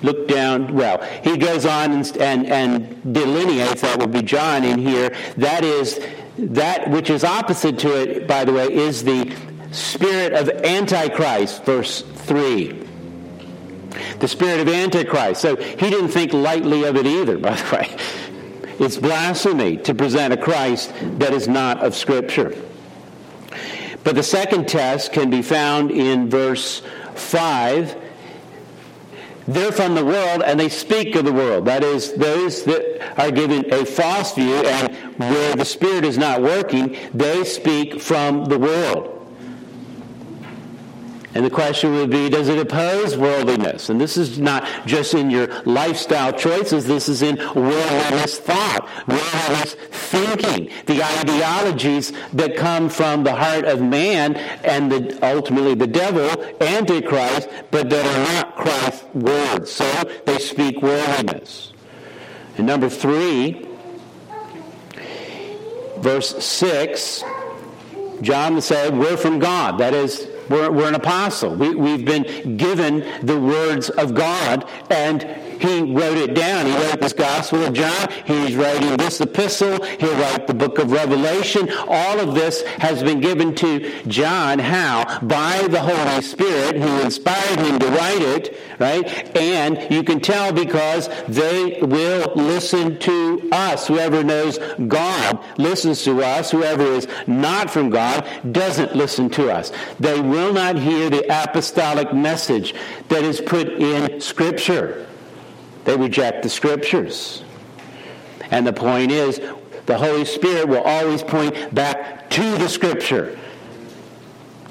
[0.00, 4.78] look down, well, he goes on and, and, and delineates, that would be John in
[4.78, 6.00] here, that is,
[6.38, 9.30] that which is opposite to it, by the way, is the
[9.70, 12.88] spirit of Antichrist, verse 3
[14.18, 15.40] the spirit of Antichrist.
[15.40, 17.96] So he didn't think lightly of it either, by the way.
[18.78, 22.56] It's blasphemy to present a Christ that is not of Scripture.
[24.04, 26.82] But the second test can be found in verse
[27.14, 27.96] 5.
[29.46, 31.66] They're from the world and they speak of the world.
[31.66, 36.42] That is, those that are given a false view and where the Spirit is not
[36.42, 39.21] working, they speak from the world.
[41.34, 43.88] And the question would be, does it oppose worldliness?
[43.88, 49.74] And this is not just in your lifestyle choices, this is in worldliness thought, worldliness
[49.90, 56.28] thinking, the ideologies that come from the heart of man and the, ultimately the devil,
[56.60, 59.70] Antichrist, but that are not Christ's words.
[59.70, 59.90] So
[60.26, 61.72] they speak worldliness.
[62.58, 63.66] And number three,
[65.96, 67.24] verse 6,
[68.20, 69.78] John said, We're from God.
[69.78, 71.54] That is, we're, we're an apostle.
[71.54, 75.22] We, we've been given the words of God, and
[75.62, 76.66] he wrote it down.
[76.66, 78.08] He wrote this Gospel of John.
[78.26, 79.82] He's writing this epistle.
[79.84, 81.70] He'll write the book of Revelation.
[81.88, 84.58] All of this has been given to John.
[84.58, 85.20] How?
[85.20, 89.36] By the Holy Spirit who inspired him to write it, right?
[89.36, 93.86] And you can tell because they will listen to us.
[93.86, 94.58] Whoever knows
[94.88, 96.50] God listens to us.
[96.50, 99.72] Whoever is not from God doesn't listen to us.
[100.00, 102.74] They will not hear the apostolic message
[103.08, 105.06] that is put in Scripture.
[105.84, 107.44] They reject the scriptures.
[108.50, 109.40] And the point is,
[109.86, 113.38] the Holy Spirit will always point back to the scripture.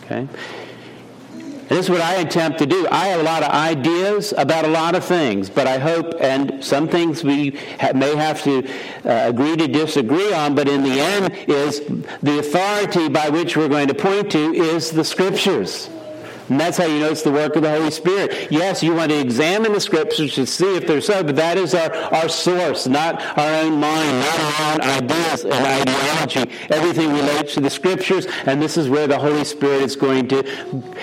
[0.03, 0.27] Okay?
[1.67, 2.85] This is what I attempt to do.
[2.91, 6.61] I have a lot of ideas about a lot of things, but I hope, and
[6.61, 8.67] some things we ha- may have to
[9.05, 11.79] uh, agree to disagree on, but in the end, is
[12.21, 15.89] the authority by which we're going to point to is the scriptures.
[16.51, 18.51] And that's how you know it's the work of the Holy Spirit.
[18.51, 21.73] Yes, you want to examine the scriptures to see if they're so, but that is
[21.73, 26.51] our, our source, not our own mind, not our own ideas and ideology.
[26.69, 30.43] Everything relates to the scriptures, and this is where the Holy Spirit is going to,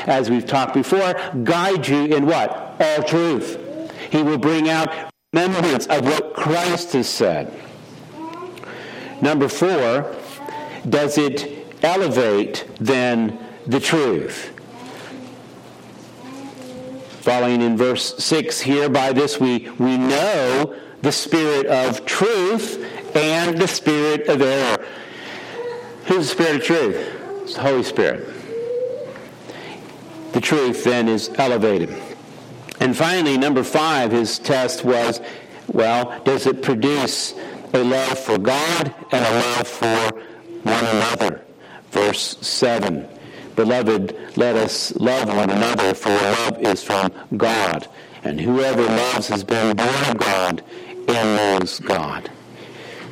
[0.07, 2.77] as we've talked before, guide you in what?
[2.79, 3.59] All truth.
[4.11, 7.51] He will bring out remembrance of what Christ has said.
[9.23, 10.15] Number four,
[10.87, 14.53] does it elevate then the truth?
[17.29, 22.83] Following in verse 6 here, by this we, we know the spirit of truth
[23.15, 24.83] and the spirit of error.
[26.07, 26.97] Who's the spirit of truth?
[27.43, 28.27] It's the Holy Spirit.
[30.33, 31.91] The truth then is elevated.
[32.81, 35.21] And finally, number five, his test was,
[35.67, 37.35] well, does it produce
[37.75, 40.23] a love for God and a love for
[40.63, 41.45] one another?
[41.91, 43.07] Verse 7.
[43.59, 47.89] Beloved, let us love one another, for love is from God.
[48.23, 50.63] And whoever loves has been born of God
[51.09, 52.31] and knows God.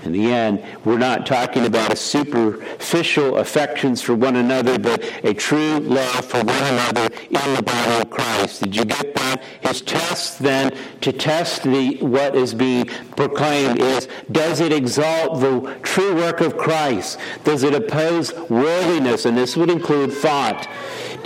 [0.06, 5.34] In the end, we're not talking about a superficial affections for one another, but a
[5.34, 8.62] true love for one another in the body of Christ.
[8.62, 9.42] Did you get that?
[9.62, 12.86] His test then to test the what is being
[13.16, 17.18] proclaimed is does it exalt the true work of Christ?
[17.42, 19.24] Does it oppose worldliness?
[19.24, 20.68] And this would include thought.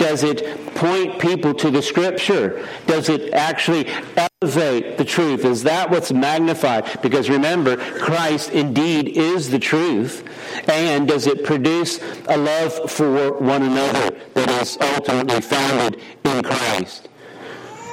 [0.01, 2.67] Does it point people to the Scripture?
[2.87, 3.87] Does it actually
[4.17, 5.45] elevate the truth?
[5.45, 6.99] Is that what's magnified?
[7.03, 10.27] Because remember, Christ indeed is the truth.
[10.67, 17.07] And does it produce a love for one another that is ultimately founded in Christ?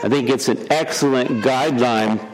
[0.02, 2.26] I think it's an excellent guideline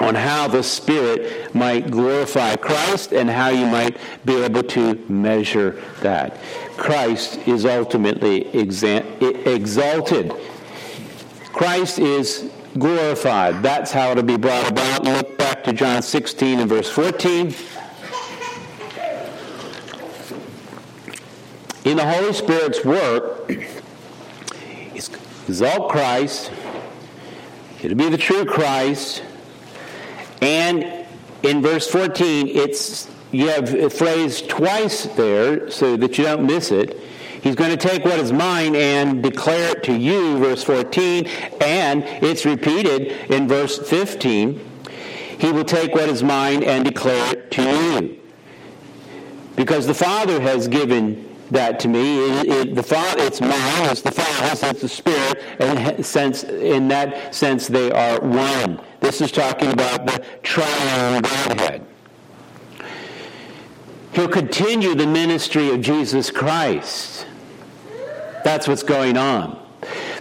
[0.00, 5.82] on how the Spirit might glorify Christ and how you might be able to measure
[6.00, 6.38] that.
[6.76, 10.32] Christ is ultimately exalted.
[11.52, 13.62] Christ is glorified.
[13.62, 15.04] That's how it'll be brought about.
[15.04, 17.54] Look back to John 16 and verse 14.
[21.84, 23.50] In the Holy Spirit's work,
[25.48, 26.52] exalt Christ.
[27.82, 29.22] It'll be the true Christ
[30.40, 31.06] and
[31.42, 36.70] in verse 14, it's you have a phrase twice there so that you don't miss
[36.70, 36.98] it.
[37.42, 41.26] He's going to take what is mine and declare it to you, verse 14,
[41.60, 44.60] and it's repeated in verse 15.
[45.38, 48.18] He will take what is mine and declare it to you.
[49.54, 52.40] Because the Father has given that to me.
[52.40, 56.88] It, it, the Father, it's mine, it's the Father's, it's the Spirit, and sense, in
[56.88, 58.80] that sense they are one.
[59.00, 61.86] This is talking about the triune Godhead.
[64.12, 67.26] He'll continue the ministry of Jesus Christ.
[68.44, 69.58] That's what's going on.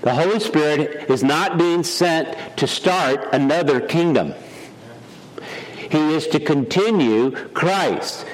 [0.02, 4.34] The Holy Spirit is not being sent to start another kingdom.
[5.90, 8.26] He is to continue Christ.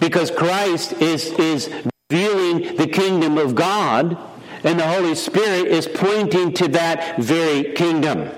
[0.00, 1.70] Because Christ is, is
[2.10, 4.18] revealing the kingdom of God,
[4.62, 8.28] and the Holy Spirit is pointing to that very kingdom.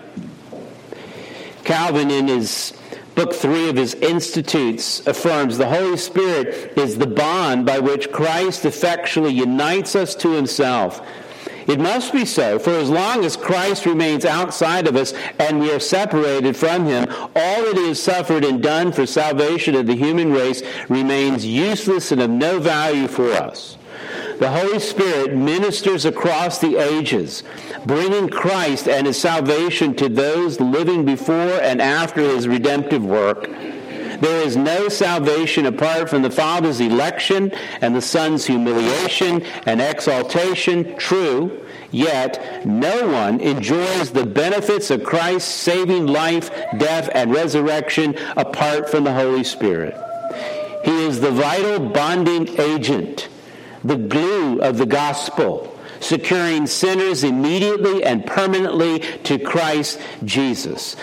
[1.65, 2.73] Calvin, in his
[3.17, 8.65] book three of his Institutes, affirms the Holy Spirit is the bond by which Christ
[8.65, 11.05] effectually unites us to himself.
[11.67, 15.73] It must be so, for as long as Christ remains outside of us and we
[15.73, 19.97] are separated from him, all that he has suffered and done for salvation of the
[19.97, 23.79] human race remains useless and of no value for us.
[24.39, 27.43] The Holy Spirit ministers across the ages,
[27.87, 33.49] bringing Christ and his salvation to those living before and after his redemptive work.
[34.21, 40.97] There is no salvation apart from the Father's election and the Son's humiliation and exaltation,
[40.97, 48.89] true, yet no one enjoys the benefits of Christ's saving life, death, and resurrection apart
[48.89, 49.95] from the Holy Spirit.
[50.85, 53.29] He is the vital bonding agent,
[53.85, 60.97] the glue of the gospel securing sinners immediately and permanently to Christ Jesus.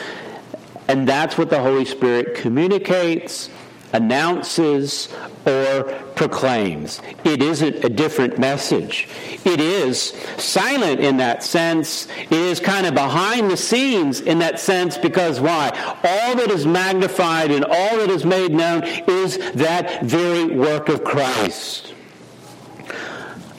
[0.88, 3.50] And that's what the Holy Spirit communicates,
[3.94, 5.10] announces,
[5.46, 5.84] or
[6.16, 7.02] proclaims.
[7.24, 9.08] It isn't a different message.
[9.46, 12.08] It is silent in that sense.
[12.18, 15.70] It is kind of behind the scenes in that sense because why?
[16.04, 21.04] All that is magnified and all that is made known is that very work of
[21.04, 21.94] Christ.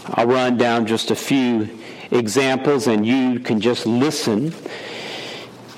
[0.06, 1.68] I'll run down just a few
[2.10, 4.54] examples and you can just listen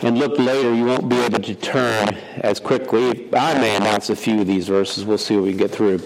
[0.03, 3.29] and look later, you won't be able to turn as quickly.
[3.35, 5.05] I may announce a few of these verses.
[5.05, 6.01] We'll see what we can get through.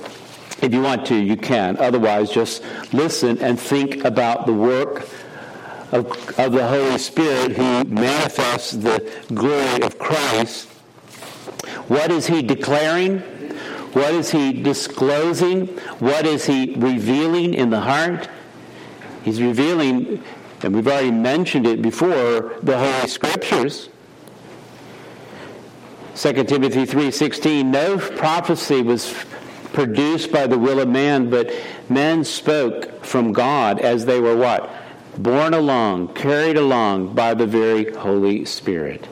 [0.62, 1.76] If you want to, you can.
[1.78, 2.62] Otherwise, just
[2.92, 5.08] listen and think about the work
[5.92, 6.06] of,
[6.38, 10.68] of the Holy Spirit who manifests the glory of Christ.
[11.88, 13.20] What is he declaring?
[13.92, 15.66] What is he disclosing?
[15.98, 18.28] What is he revealing in the heart?
[19.24, 20.22] He's revealing
[20.62, 23.88] and we've already mentioned it before, the Holy Scriptures.
[26.14, 29.14] 2 Timothy 3:16 No prophecy was
[29.72, 31.50] produced by the will of man, but
[31.88, 34.70] men spoke from God as they were what?
[35.16, 39.08] Borne along, carried along by the very Holy Spirit.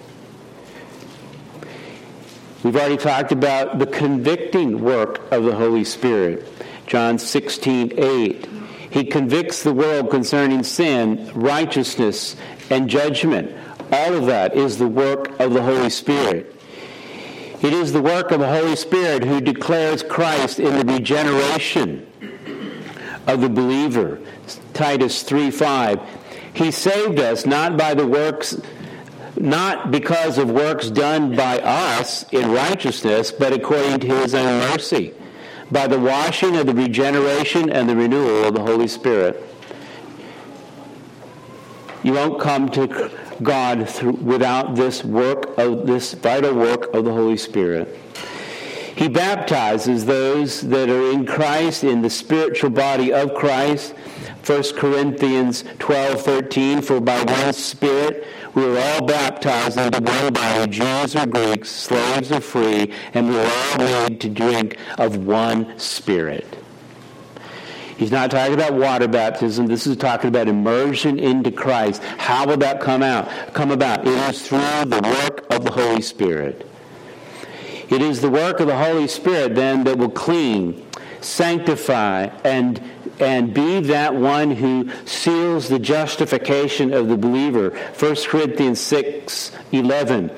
[2.63, 6.47] We've already talked about the convicting work of the Holy Spirit.
[6.87, 8.58] John 16, 8.
[8.91, 12.37] He convicts the world concerning sin, righteousness,
[12.71, 13.55] and judgment.
[13.93, 16.55] All of that is the work of the Holy Spirit.
[17.63, 22.07] It is the work of the Holy Spirit who declares Christ in the regeneration
[23.27, 24.21] of the believer.
[24.75, 26.01] Titus 3 5.
[26.55, 28.61] He saved us not by the works
[29.37, 35.15] not because of works done by us in righteousness, but according to his own mercy
[35.71, 39.45] by the washing of the regeneration and the renewal of the Holy Spirit.
[42.03, 43.11] You won't come to
[43.43, 47.97] God through, without this work of this vital work of the Holy Spirit.
[48.97, 53.95] He baptizes those that are in Christ in the spiritual body of Christ.
[54.45, 58.27] 1 Corinthians 12, 13, for by one Spirit
[58.59, 63.39] we are all baptized into one body, Jews or Greeks, slaves or free, and we
[63.39, 66.59] are all made to drink of one Spirit.
[67.97, 69.67] He's not talking about water baptism.
[69.67, 72.03] This is talking about immersion into Christ.
[72.03, 73.29] How will that come out?
[73.55, 74.07] Come about?
[74.07, 76.69] It is through the work of the Holy Spirit.
[77.89, 80.85] It is the work of the Holy Spirit then that will clean,
[81.21, 82.83] sanctify, and
[83.21, 87.71] and be that one who seals the justification of the believer.
[87.71, 90.31] 1 Corinthians 6 11.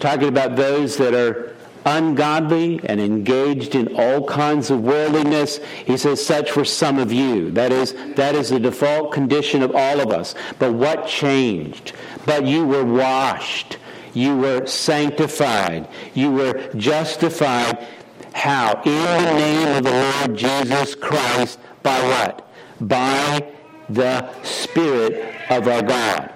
[0.00, 5.58] Talking about those that are ungodly and engaged in all kinds of worldliness.
[5.84, 7.50] He says, such were some of you.
[7.50, 10.34] That is, that is the default condition of all of us.
[10.58, 11.92] But what changed?
[12.24, 13.78] But you were washed.
[14.14, 15.88] You were sanctified.
[16.14, 17.86] You were justified.
[18.34, 18.82] How?
[18.84, 21.58] In the name of the Lord Jesus Christ.
[21.82, 22.46] By what?
[22.80, 23.52] By
[23.88, 26.32] the Spirit of our God.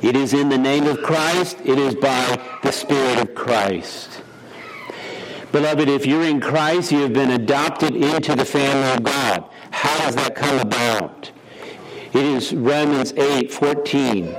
[0.00, 1.58] It is in the name of Christ.
[1.64, 4.22] It is by the Spirit of Christ.
[5.52, 9.44] Beloved, if you're in Christ, you have been adopted into the family of God.
[9.70, 11.30] How does that come about?
[12.12, 14.34] It is Romans 8, 14.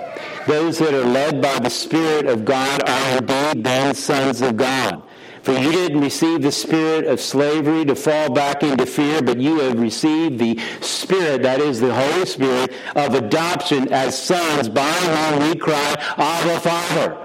[0.48, 5.04] Those that are led by the Spirit of God are indeed then sons of God.
[5.48, 9.60] For you didn't receive the spirit of slavery to fall back into fear, but you
[9.60, 15.48] have received the Spirit, that is the Holy Spirit, of adoption as sons, by whom
[15.48, 17.18] we cry, Abba, Father.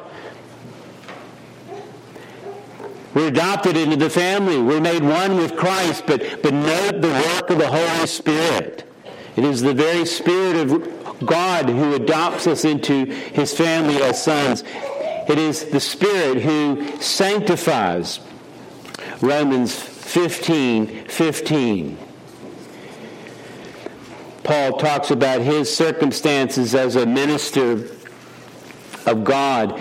[3.13, 4.63] We're adopted into the family.
[4.63, 8.85] We're made one with Christ, but, but note the work of the Holy Spirit.
[9.35, 14.63] It is the very Spirit of God who adopts us into his family as sons.
[15.29, 18.21] It is the Spirit who sanctifies.
[19.21, 21.99] Romans 15 15.
[24.43, 27.89] Paul talks about his circumstances as a minister
[29.07, 29.81] of God.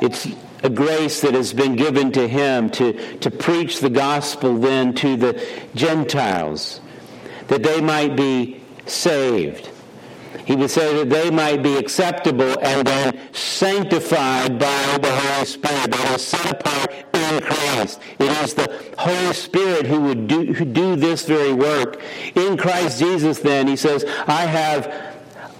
[0.00, 0.26] It's
[0.62, 5.16] a grace that has been given to him to, to preach the gospel then to
[5.16, 6.80] the Gentiles,
[7.48, 9.69] that they might be saved.
[10.50, 15.92] He would say that they might be acceptable and then sanctified by the Holy Spirit.
[15.92, 18.00] They are set apart in Christ.
[18.18, 22.02] It is the Holy Spirit who would do, who do this very work.
[22.34, 25.09] In Christ Jesus, then, he says, I have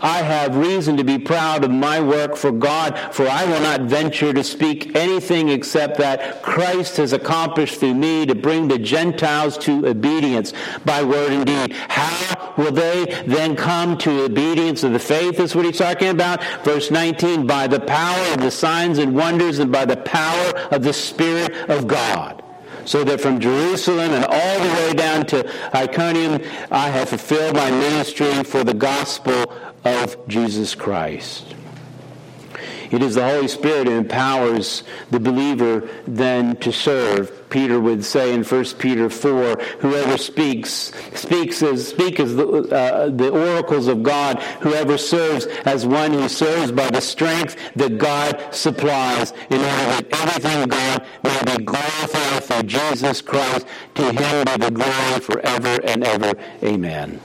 [0.02, 3.82] I have reason to be proud of my work for God, for I will not
[3.82, 9.58] venture to speak anything except that Christ has accomplished through me to bring the Gentiles
[9.58, 10.52] to obedience
[10.84, 11.72] by word and deed.
[11.72, 15.38] How will they then come to obedience of the faith?
[15.40, 16.42] Is what he's talking about.
[16.64, 20.82] Verse 19, by the power of the signs and wonders and by the power of
[20.82, 22.42] the Spirit of God
[22.84, 27.70] so that from Jerusalem and all the way down to Iconium, I have fulfilled my
[27.70, 29.54] ministry for the gospel
[29.84, 31.54] of Jesus Christ.
[32.90, 37.48] It is the Holy Spirit who empowers the believer then to serve.
[37.48, 43.08] Peter would say in 1 Peter 4, whoever speaks, speaks as, speak as the, uh,
[43.10, 44.42] the oracles of God.
[44.60, 50.06] Whoever serves as one who serves by the strength that God supplies in order that
[50.12, 53.66] everything God may be glorified through Jesus Christ.
[53.96, 56.34] To him be the glory forever and ever.
[56.62, 57.20] Amen.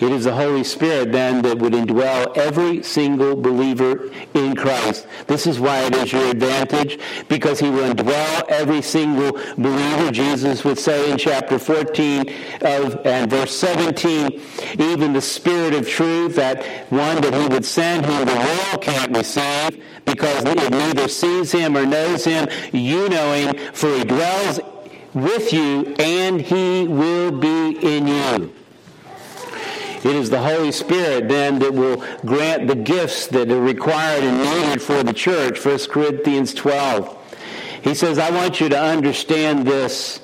[0.00, 5.06] It is the Holy Spirit then that would indwell every single believer in Christ.
[5.26, 10.12] This is why it is your advantage, because he will indwell every single believer.
[10.12, 12.32] Jesus would say in chapter 14
[12.62, 14.40] of, and verse 17,
[14.78, 19.16] even the Spirit of truth, that one that he would send whom the world can't
[19.16, 22.48] receive, because it neither sees him or knows him.
[22.72, 24.60] You know him, for he dwells
[25.12, 28.54] with you, and he will be in you.
[30.04, 34.38] It is the Holy Spirit then that will grant the gifts that are required and
[34.38, 35.64] needed for the church.
[35.64, 37.16] 1 Corinthians 12.
[37.82, 40.18] He says, I want you to understand this,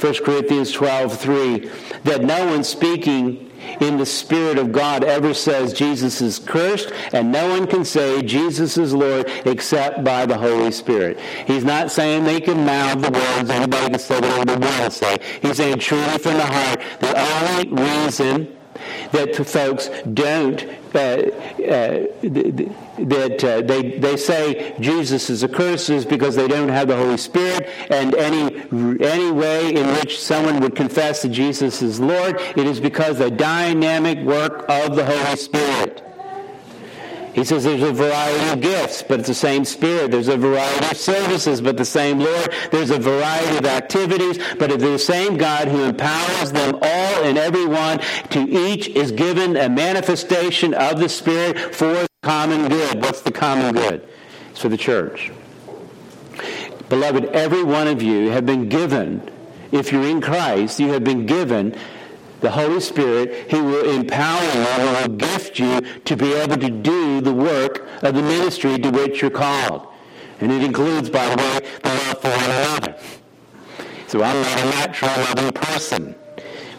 [0.00, 1.70] 1 Corinthians 12, 3,
[2.04, 3.50] that no one speaking
[3.80, 8.22] in the Spirit of God ever says Jesus is cursed, and no one can say
[8.22, 11.18] Jesus is Lord except by the Holy Spirit.
[11.46, 14.90] He's not saying they can mouth the words, anybody can say whatever they want to
[14.90, 15.18] say.
[15.40, 18.56] He's saying truly from the heart, the only reason
[19.12, 26.04] that folks don't uh, uh, that uh, they they say Jesus is a curse is
[26.04, 28.56] because they don't have the Holy Spirit, and any
[29.00, 33.30] any way in which someone would confess that Jesus is Lord, it is because the
[33.30, 36.11] dynamic work of the Holy Spirit.
[37.34, 40.10] He says there's a variety of gifts, but it's the same Spirit.
[40.10, 42.54] There's a variety of services, but the same Lord.
[42.70, 47.38] There's a variety of activities, but it's the same God who empowers them all and
[47.38, 48.00] everyone.
[48.30, 53.00] To each is given a manifestation of the Spirit for the common good.
[53.00, 54.06] What's the common good?
[54.50, 55.32] It's for the church.
[56.90, 59.30] Beloved, every one of you have been given,
[59.70, 61.74] if you're in Christ, you have been given
[62.42, 66.68] the Holy Spirit who will empower you and will gift you to be able to
[66.68, 69.86] do the work of the ministry to which you're called.
[70.40, 72.96] And it includes, by the way, the love for one another.
[74.08, 76.14] So I'm not a natural loving person.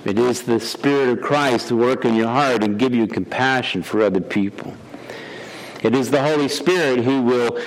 [0.06, 3.82] It is the Spirit of Christ to work in your heart and give you compassion
[3.84, 4.76] for other people.
[5.82, 7.58] It is the Holy Spirit who will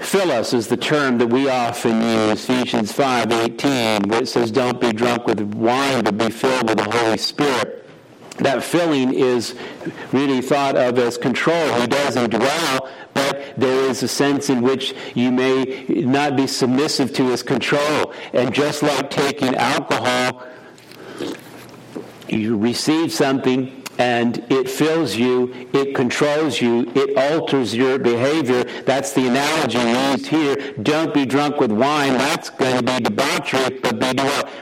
[0.00, 4.80] Fill us is the term that we often use, Ephesians 5:18, where it says, "Don't
[4.80, 7.84] be drunk with wine, but be filled with the Holy Spirit."
[8.38, 9.54] That filling is
[10.12, 11.72] really thought of as control.
[11.80, 17.12] He does indwell, but there is a sense in which you may not be submissive
[17.14, 18.12] to his control.
[18.32, 20.44] And just like taking alcohol,
[22.28, 28.64] you receive something and it fills you, it controls you, it alters your behavior.
[28.82, 30.72] That's the analogy used here.
[30.82, 32.12] Don't be drunk with wine.
[32.14, 34.08] That's going to be debauchery, but be?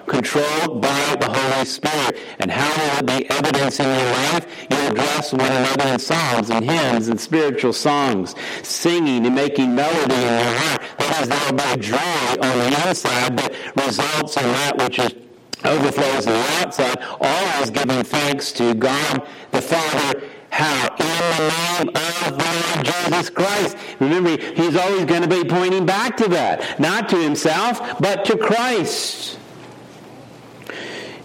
[0.07, 2.19] Controlled by the Holy Spirit.
[2.39, 4.47] And how will it be evidence in your life?
[4.71, 10.15] You address one another in psalms and hymns and spiritual songs, singing and making melody
[10.15, 10.83] in your heart.
[10.99, 15.26] That is thereby joy on the inside but results in that which is
[15.67, 20.23] overflows on the outside, always giving thanks to God the Father.
[20.51, 20.89] How?
[20.97, 21.07] In
[21.37, 23.77] the name of the Lord Jesus Christ.
[24.01, 26.81] Remember, he's always going to be pointing back to that.
[26.81, 29.39] Not to himself, but to Christ.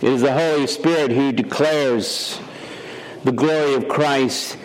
[0.02, 2.40] It is the Holy Spirit who declares
[3.24, 4.58] the glory of Christ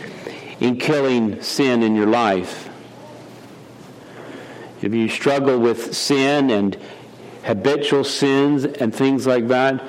[0.61, 2.71] in killing sin in your life.
[4.83, 6.77] If you struggle with sin and
[7.47, 9.83] habitual sins and things like that,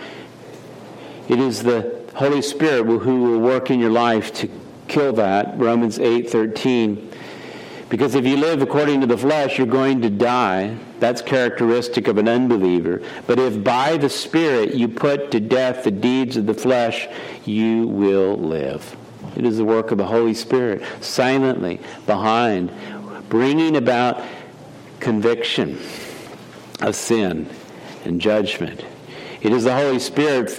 [1.27, 4.49] it is the Holy Spirit who will work in your life to
[4.87, 5.59] kill that.
[5.59, 7.09] Romans 8:13.
[7.89, 10.75] Because if you live according to the flesh, you're going to die.
[10.99, 13.01] That's characteristic of an unbeliever.
[13.27, 17.07] But if by the Spirit you put to death the deeds of the flesh,
[17.45, 18.95] you will live.
[19.35, 22.71] It is the work of the Holy Spirit, silently behind,
[23.29, 24.21] bringing about
[24.99, 25.77] conviction
[26.81, 27.49] of sin
[28.05, 28.83] and judgment.
[29.41, 30.57] It is the Holy Spirit,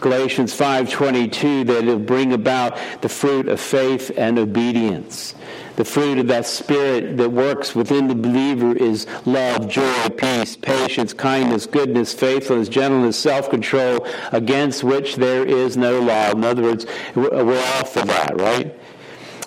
[0.00, 5.34] Galatians 5.22, that will bring about the fruit of faith and obedience.
[5.76, 11.12] The fruit of that Spirit that works within the believer is love, joy, peace, patience,
[11.12, 16.30] kindness, goodness, faithfulness, gentleness, self-control, against which there is no law.
[16.30, 18.74] In other words, we're off of that, right?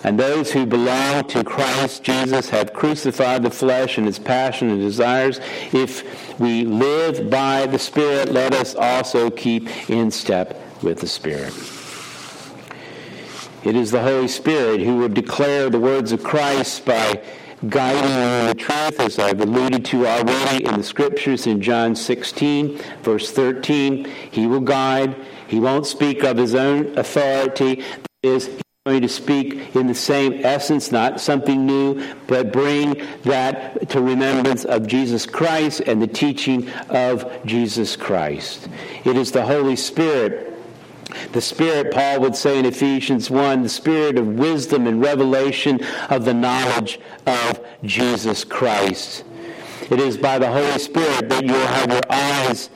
[0.02, 4.80] And those who belong to Christ Jesus have crucified the flesh and its passion and
[4.80, 5.40] desires.
[5.72, 11.52] If we live by the Spirit, let us also keep in step with the Spirit.
[13.62, 17.22] It is the Holy Spirit who will declare the words of Christ by
[17.68, 21.94] guiding you in the truth, as I've alluded to already in the scriptures in John
[21.94, 24.06] 16, verse 13.
[24.30, 25.14] He will guide.
[25.46, 27.84] He won't speak of his own authority.
[28.22, 28.48] That is,
[28.86, 34.64] going to speak in the same essence, not something new, but bring that to remembrance
[34.64, 38.70] of Jesus Christ and the teaching of Jesus Christ.
[39.04, 40.58] It is the Holy Spirit.
[41.32, 46.24] The Spirit, Paul would say in Ephesians 1, the Spirit of wisdom and revelation of
[46.24, 49.24] the knowledge of Jesus Christ.
[49.90, 52.70] It is by the Holy Spirit that you will have your eyes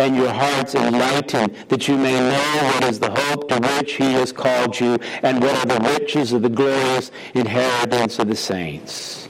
[0.00, 4.12] and your hearts enlightened, that you may know what is the hope to which he
[4.12, 9.28] has called you, and what are the riches of the glorious inheritance of the saints.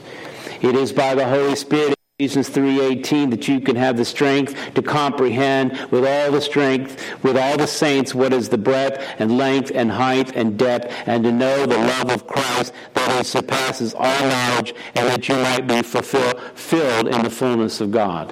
[0.61, 4.81] It is by the Holy Spirit Ephesians 3:18 that you can have the strength to
[4.83, 9.71] comprehend with all the strength with all the saints what is the breadth and length
[9.73, 14.75] and height and depth and to know the love of Christ that surpasses all knowledge
[14.93, 18.31] and that you might be fulfilled filled in the fullness of God.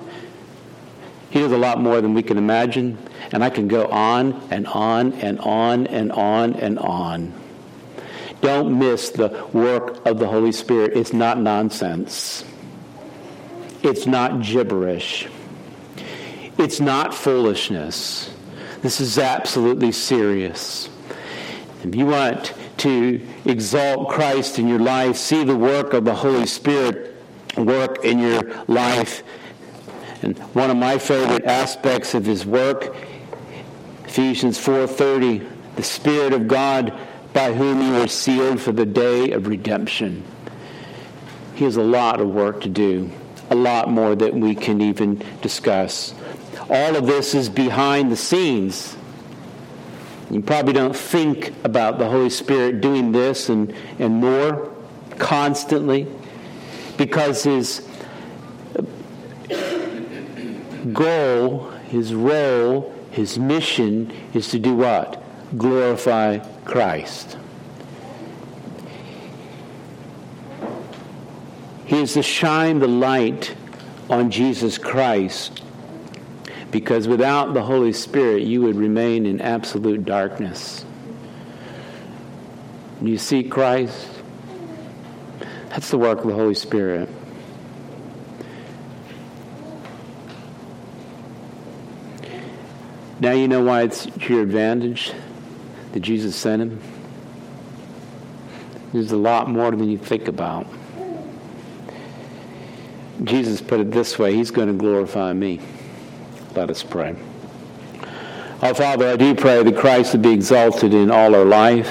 [1.30, 2.98] He does a lot more than we can imagine.
[3.32, 7.34] And I can go on and on and on and on and on.
[8.42, 10.96] Don't miss the work of the Holy Spirit.
[10.96, 12.46] It's not nonsense.
[13.84, 15.28] It's not gibberish.
[16.58, 18.34] It's not foolishness.
[18.82, 20.90] This is absolutely serious.
[21.84, 26.46] If you want to exalt Christ in your life, see the work of the Holy
[26.46, 27.16] Spirit
[27.58, 29.24] work in your life,
[30.22, 32.96] and one of my favorite aspects of his work,
[34.06, 35.46] Ephesians 4:30,
[35.76, 36.94] the Spirit of God
[37.34, 40.24] by whom you were sealed for the day of redemption.
[41.56, 43.10] He has a lot of work to do,
[43.50, 46.14] a lot more that we can even discuss.
[46.70, 48.96] All of this is behind the scenes.
[50.30, 54.72] You probably don't think about the Holy Spirit doing this and, and more
[55.18, 56.08] constantly
[56.98, 57.89] because his
[61.00, 65.24] goal, his role, his mission is to do what?
[65.58, 67.38] Glorify Christ.
[71.86, 73.56] He is to shine the light
[74.10, 75.64] on Jesus Christ
[76.70, 80.86] because without the Holy Spirit, you would remain in absolute darkness.
[83.02, 84.06] You see Christ?
[85.70, 87.10] That's the work of the Holy Spirit.
[93.20, 95.12] Now you know why it's to your advantage
[95.92, 96.80] that Jesus sent him.
[98.94, 100.66] There's a lot more than you think about.
[103.24, 105.60] Jesus put it this way He's going to glorify me.
[106.56, 107.16] Let us pray.
[108.62, 111.88] Our Father, I do pray that Christ would be exalted in all our life.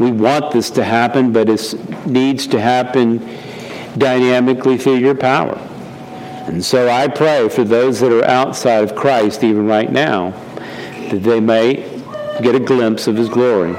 [0.00, 3.18] We want this to happen, but it needs to happen
[3.96, 5.56] dynamically through your power.
[6.46, 10.30] And so I pray for those that are outside of Christ, even right now,
[11.10, 12.02] that they may
[12.42, 13.74] get a glimpse of his glory.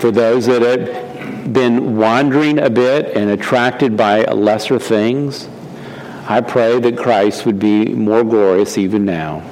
[0.00, 5.48] For those that have been wandering a bit and attracted by lesser things,
[6.28, 9.42] I pray that Christ would be more glorious even now.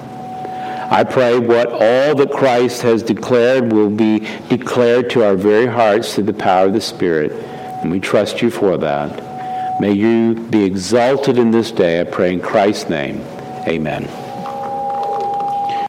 [0.91, 6.15] I pray what all that Christ has declared will be declared to our very hearts
[6.15, 7.33] through the power of the Spirit.
[7.83, 9.28] And we trust you for that.
[9.81, 13.21] May you be exalted in this day, I pray in Christ's name.
[13.67, 14.28] Amen.